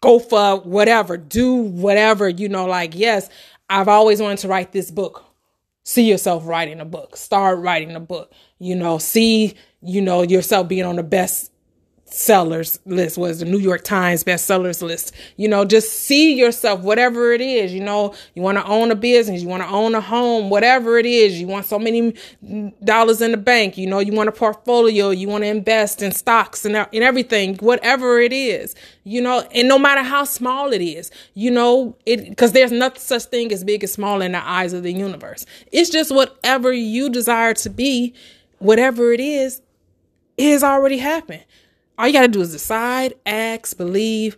go 0.00 0.18
for 0.18 0.58
whatever, 0.60 1.16
do 1.16 1.54
whatever, 1.54 2.28
you 2.28 2.48
know, 2.48 2.66
like, 2.66 2.94
yes, 2.94 3.30
I've 3.70 3.88
always 3.88 4.20
wanted 4.20 4.38
to 4.38 4.48
write 4.48 4.72
this 4.72 4.90
book. 4.90 5.24
See 5.84 6.08
yourself 6.08 6.46
writing 6.46 6.80
a 6.80 6.84
book. 6.84 7.16
Start 7.16 7.58
writing 7.58 7.96
a 7.96 8.00
book. 8.00 8.32
You 8.58 8.74
know, 8.74 8.98
see, 8.98 9.54
you 9.82 10.02
know, 10.02 10.22
yourself 10.22 10.68
being 10.68 10.84
on 10.84 10.96
the 10.96 11.02
best 11.02 11.50
sellers 12.06 12.78
list 12.84 13.18
was 13.18 13.40
the 13.40 13.44
New 13.44 13.58
York 13.58 13.82
Times 13.82 14.22
bestsellers 14.22 14.82
list. 14.82 15.12
You 15.36 15.48
know, 15.48 15.64
just 15.64 15.92
see 15.92 16.34
yourself, 16.34 16.80
whatever 16.80 17.32
it 17.32 17.40
is. 17.40 17.72
You 17.72 17.82
know, 17.82 18.14
you 18.34 18.42
want 18.42 18.58
to 18.58 18.64
own 18.64 18.90
a 18.90 18.94
business, 18.94 19.42
you 19.42 19.48
want 19.48 19.62
to 19.62 19.68
own 19.68 19.94
a 19.94 20.00
home, 20.00 20.50
whatever 20.50 20.98
it 20.98 21.06
is. 21.06 21.40
You 21.40 21.46
want 21.46 21.66
so 21.66 21.78
many 21.78 22.14
dollars 22.84 23.20
in 23.20 23.32
the 23.32 23.36
bank. 23.36 23.76
You 23.76 23.86
know, 23.86 23.98
you 23.98 24.12
want 24.12 24.28
a 24.28 24.32
portfolio, 24.32 25.10
you 25.10 25.28
want 25.28 25.42
to 25.44 25.48
invest 25.48 26.02
in 26.02 26.12
stocks 26.12 26.64
and, 26.64 26.76
and 26.76 27.04
everything, 27.04 27.56
whatever 27.56 28.20
it 28.20 28.32
is. 28.32 28.74
You 29.02 29.20
know, 29.20 29.40
and 29.52 29.68
no 29.68 29.78
matter 29.78 30.02
how 30.02 30.24
small 30.24 30.72
it 30.72 30.82
is, 30.82 31.10
you 31.34 31.50
know, 31.50 31.96
it 32.06 32.28
because 32.28 32.52
there's 32.52 32.72
nothing 32.72 33.00
such 33.00 33.24
thing 33.24 33.52
as 33.52 33.64
big 33.64 33.82
and 33.82 33.90
small 33.90 34.22
in 34.22 34.32
the 34.32 34.46
eyes 34.46 34.72
of 34.72 34.82
the 34.82 34.92
universe. 34.92 35.46
It's 35.72 35.90
just 35.90 36.14
whatever 36.14 36.72
you 36.72 37.10
desire 37.10 37.54
to 37.54 37.70
be, 37.70 38.14
whatever 38.58 39.12
it 39.12 39.20
is, 39.20 39.60
it 40.36 40.50
has 40.52 40.62
already 40.62 40.98
happened. 40.98 41.44
All 41.96 42.08
you 42.08 42.12
got 42.12 42.22
to 42.22 42.28
do 42.28 42.40
is 42.40 42.50
decide, 42.50 43.14
act, 43.24 43.78
believe, 43.78 44.36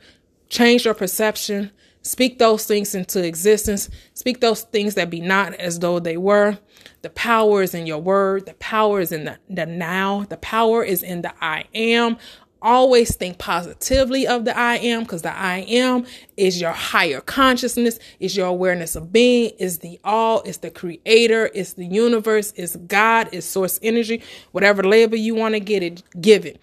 change 0.51 0.85
your 0.85 0.93
perception, 0.93 1.71
speak 2.03 2.39
those 2.39 2.67
things 2.67 2.95
into 2.95 3.25
existence, 3.25 3.89
speak 4.13 4.41
those 4.41 4.63
things 4.63 4.95
that 4.95 5.09
be 5.09 5.21
not 5.23 5.55
as 5.55 5.79
though 5.79 5.99
they 5.99 6.19
were. 6.19 6.59
The 7.01 7.11
power 7.11 7.63
is 7.63 7.73
in 7.73 7.87
your 7.87 7.99
word, 7.99 8.45
the 8.45 8.55
power 8.55 9.01
is 9.01 9.11
in 9.11 9.25
the, 9.25 9.39
the 9.49 9.65
now, 9.65 10.25
the 10.29 10.37
power 10.37 10.85
is 10.85 11.03
in 11.03 11.23
the 11.23 11.33
I 11.41 11.65
am. 11.75 12.19
Always 12.61 13.15
think 13.17 13.39
positively 13.39 14.27
of 14.27 14.45
the 14.45 14.57
I 14.57 14.77
am 14.77 15.03
because 15.03 15.23
the 15.23 15.35
I 15.35 15.59
am 15.61 16.05
is 16.37 16.61
your 16.61 16.73
higher 16.73 17.21
consciousness, 17.23 17.99
is 18.21 18.37
your 18.37 18.49
awareness 18.49 18.97
of 18.97 19.13
being, 19.13 19.53
is 19.59 19.79
the 19.79 19.99
all, 20.05 20.43
is 20.43 20.59
the 20.59 20.71
creator, 20.71 21.47
is 21.47 21.75
the 21.75 21.87
universe, 21.87 22.53
is 22.53 22.77
God, 22.87 23.29
is 23.33 23.47
source 23.47 23.79
energy, 23.83 24.23
whatever 24.53 24.83
label 24.83 25.17
you 25.17 25.35
want 25.35 25.55
to 25.55 25.61
get 25.61 25.83
it, 25.83 26.03
give 26.21 26.45
it. 26.45 26.63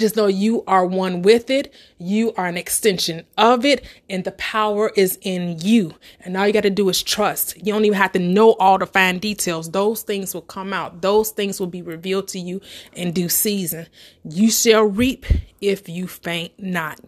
Just 0.00 0.16
know 0.16 0.26
you 0.26 0.64
are 0.66 0.86
one 0.86 1.20
with 1.20 1.50
it. 1.50 1.72
You 1.98 2.32
are 2.34 2.46
an 2.46 2.56
extension 2.56 3.26
of 3.36 3.66
it, 3.66 3.84
and 4.08 4.24
the 4.24 4.32
power 4.32 4.90
is 4.96 5.18
in 5.20 5.58
you. 5.60 5.94
And 6.20 6.36
all 6.36 6.46
you 6.46 6.54
got 6.54 6.62
to 6.62 6.70
do 6.70 6.88
is 6.88 7.02
trust. 7.02 7.58
You 7.58 7.72
don't 7.74 7.84
even 7.84 7.98
have 7.98 8.12
to 8.12 8.18
know 8.18 8.54
all 8.54 8.78
the 8.78 8.86
fine 8.86 9.18
details. 9.18 9.70
Those 9.70 10.02
things 10.02 10.32
will 10.32 10.40
come 10.40 10.72
out, 10.72 11.02
those 11.02 11.30
things 11.30 11.60
will 11.60 11.66
be 11.66 11.82
revealed 11.82 12.28
to 12.28 12.38
you 12.38 12.62
in 12.94 13.12
due 13.12 13.28
season. 13.28 13.86
You 14.24 14.50
shall 14.50 14.84
reap 14.84 15.26
if 15.60 15.86
you 15.86 16.08
faint 16.08 16.52
not. 16.58 16.98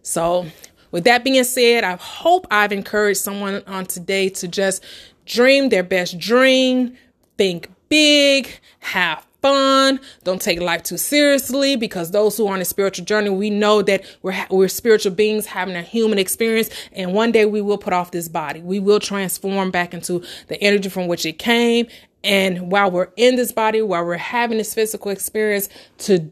So, 0.00 0.46
with 0.90 1.04
that 1.04 1.24
being 1.24 1.44
said, 1.44 1.84
I 1.84 1.96
hope 1.96 2.46
I've 2.50 2.72
encouraged 2.72 3.20
someone 3.20 3.62
on 3.66 3.84
today 3.84 4.30
to 4.30 4.48
just 4.48 4.82
dream 5.26 5.68
their 5.68 5.82
best 5.82 6.18
dream, 6.18 6.96
think 7.36 7.70
big, 7.88 8.58
have 8.80 9.26
fun. 9.42 10.00
Don't 10.24 10.40
take 10.40 10.60
life 10.60 10.82
too 10.82 10.96
seriously 10.96 11.76
because 11.76 12.10
those 12.10 12.36
who 12.36 12.46
are 12.46 12.54
on 12.54 12.60
a 12.60 12.64
spiritual 12.64 13.04
journey, 13.04 13.30
we 13.30 13.50
know 13.50 13.82
that 13.82 14.04
we're, 14.22 14.46
we're 14.50 14.68
spiritual 14.68 15.12
beings 15.12 15.46
having 15.46 15.76
a 15.76 15.82
human 15.82 16.18
experience. 16.18 16.70
And 16.92 17.12
one 17.12 17.32
day 17.32 17.44
we 17.44 17.60
will 17.60 17.78
put 17.78 17.92
off 17.92 18.12
this 18.12 18.28
body. 18.28 18.60
We 18.60 18.78
will 18.78 19.00
transform 19.00 19.70
back 19.70 19.92
into 19.92 20.22
the 20.48 20.62
energy 20.62 20.88
from 20.88 21.08
which 21.08 21.26
it 21.26 21.38
came. 21.38 21.88
And 22.24 22.70
while 22.70 22.90
we're 22.90 23.10
in 23.16 23.36
this 23.36 23.52
body, 23.52 23.82
while 23.82 24.04
we're 24.04 24.16
having 24.16 24.58
this 24.58 24.74
physical 24.74 25.10
experience 25.10 25.68
to 25.98 26.30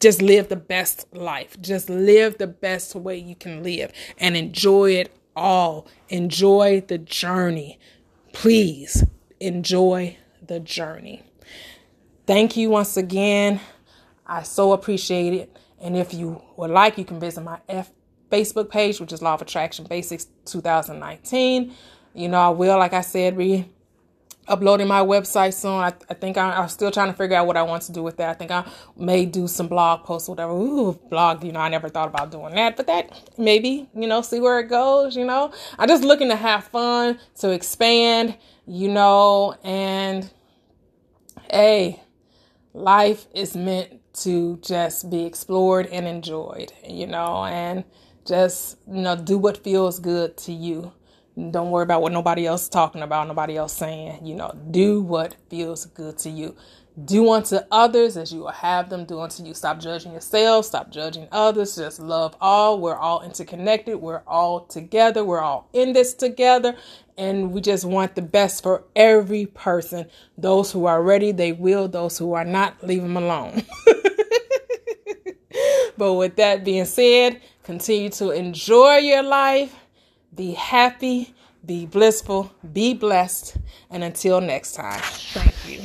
just 0.00 0.20
live 0.20 0.48
the 0.48 0.56
best 0.56 1.06
life, 1.14 1.56
just 1.60 1.88
live 1.88 2.38
the 2.38 2.46
best 2.46 2.94
way 2.94 3.16
you 3.16 3.34
can 3.34 3.62
live 3.62 3.90
and 4.18 4.36
enjoy 4.36 4.90
it 4.92 5.12
all. 5.34 5.86
Enjoy 6.08 6.82
the 6.86 6.98
journey. 6.98 7.78
Please 8.32 9.04
enjoy 9.40 10.18
the 10.46 10.60
journey. 10.60 11.25
Thank 12.26 12.56
you 12.56 12.70
once 12.70 12.96
again. 12.96 13.60
I 14.26 14.42
so 14.42 14.72
appreciate 14.72 15.32
it. 15.32 15.56
And 15.80 15.96
if 15.96 16.12
you 16.12 16.42
would 16.56 16.70
like, 16.70 16.98
you 16.98 17.04
can 17.04 17.20
visit 17.20 17.42
my 17.42 17.60
F 17.68 17.92
Facebook 18.32 18.68
page, 18.68 18.98
which 18.98 19.12
is 19.12 19.22
Law 19.22 19.34
of 19.34 19.42
Attraction 19.42 19.86
Basics 19.88 20.26
2019. 20.46 21.72
You 22.14 22.28
know, 22.28 22.40
I 22.40 22.48
will, 22.48 22.78
like 22.78 22.94
I 22.94 23.02
said, 23.02 23.38
be 23.38 23.70
uploading 24.48 24.88
my 24.88 25.02
website 25.02 25.54
soon. 25.54 25.74
I, 25.74 25.92
I 26.10 26.14
think 26.14 26.36
I, 26.36 26.62
am 26.62 26.68
still 26.68 26.90
trying 26.90 27.12
to 27.12 27.16
figure 27.16 27.36
out 27.36 27.46
what 27.46 27.56
I 27.56 27.62
want 27.62 27.84
to 27.84 27.92
do 27.92 28.02
with 28.02 28.16
that. 28.16 28.30
I 28.30 28.34
think 28.34 28.50
I 28.50 28.68
may 28.96 29.24
do 29.24 29.46
some 29.46 29.68
blog 29.68 30.02
posts, 30.02 30.28
whatever. 30.28 30.52
Ooh, 30.52 30.94
blog, 31.08 31.44
you 31.44 31.52
know, 31.52 31.60
I 31.60 31.68
never 31.68 31.88
thought 31.88 32.08
about 32.08 32.32
doing 32.32 32.56
that, 32.56 32.76
but 32.76 32.88
that 32.88 33.30
maybe, 33.38 33.88
you 33.94 34.08
know, 34.08 34.22
see 34.22 34.40
where 34.40 34.58
it 34.58 34.68
goes, 34.68 35.16
you 35.16 35.24
know. 35.24 35.52
I'm 35.78 35.88
just 35.88 36.02
looking 36.02 36.30
to 36.30 36.36
have 36.36 36.64
fun, 36.64 37.20
to 37.36 37.50
expand, 37.50 38.36
you 38.66 38.88
know, 38.88 39.54
and 39.62 40.28
hey, 41.50 42.02
life 42.76 43.26
is 43.34 43.56
meant 43.56 44.00
to 44.12 44.58
just 44.58 45.10
be 45.10 45.24
explored 45.24 45.86
and 45.86 46.06
enjoyed, 46.06 46.72
you 46.86 47.06
know, 47.06 47.44
and 47.44 47.84
just, 48.26 48.78
you 48.90 49.00
know, 49.02 49.16
do 49.16 49.38
what 49.38 49.64
feels 49.64 49.98
good 49.98 50.36
to 50.38 50.52
you. 50.52 50.92
Don't 51.50 51.70
worry 51.70 51.84
about 51.84 52.02
what 52.02 52.12
nobody 52.12 52.46
else 52.46 52.64
is 52.64 52.68
talking 52.68 53.02
about, 53.02 53.28
nobody 53.28 53.56
else 53.56 53.72
saying. 53.72 54.26
You 54.26 54.34
know, 54.36 54.52
do 54.70 55.02
what 55.02 55.36
feels 55.50 55.86
good 55.86 56.18
to 56.18 56.30
you. 56.30 56.56
Do 57.04 57.30
unto 57.30 57.58
others 57.70 58.16
as 58.16 58.32
you 58.32 58.40
will 58.40 58.48
have 58.48 58.88
them 58.88 59.04
do 59.04 59.20
unto 59.20 59.44
you. 59.44 59.52
Stop 59.52 59.80
judging 59.80 60.12
yourself. 60.12 60.64
Stop 60.64 60.90
judging 60.90 61.28
others. 61.30 61.76
Just 61.76 62.00
love 62.00 62.34
all. 62.40 62.80
We're 62.80 62.96
all 62.96 63.22
interconnected. 63.22 63.96
We're 63.96 64.22
all 64.26 64.60
together. 64.60 65.22
We're 65.22 65.42
all 65.42 65.68
in 65.74 65.92
this 65.92 66.14
together. 66.14 66.74
And 67.18 67.52
we 67.52 67.60
just 67.60 67.84
want 67.84 68.14
the 68.14 68.22
best 68.22 68.62
for 68.62 68.84
every 68.94 69.44
person. 69.44 70.06
Those 70.38 70.72
who 70.72 70.86
are 70.86 71.02
ready, 71.02 71.32
they 71.32 71.52
will. 71.52 71.86
Those 71.86 72.16
who 72.16 72.32
are 72.32 72.46
not, 72.46 72.82
leave 72.82 73.02
them 73.02 73.18
alone. 73.18 73.62
but 75.98 76.14
with 76.14 76.36
that 76.36 76.64
being 76.64 76.86
said, 76.86 77.42
continue 77.62 78.08
to 78.10 78.30
enjoy 78.30 78.98
your 78.98 79.22
life. 79.22 79.74
Be 80.34 80.52
happy. 80.52 81.34
Be 81.64 81.84
blissful. 81.84 82.52
Be 82.72 82.94
blessed. 82.94 83.58
And 83.90 84.02
until 84.02 84.40
next 84.40 84.72
time, 84.72 85.00
thank 85.02 85.68
you. 85.68 85.82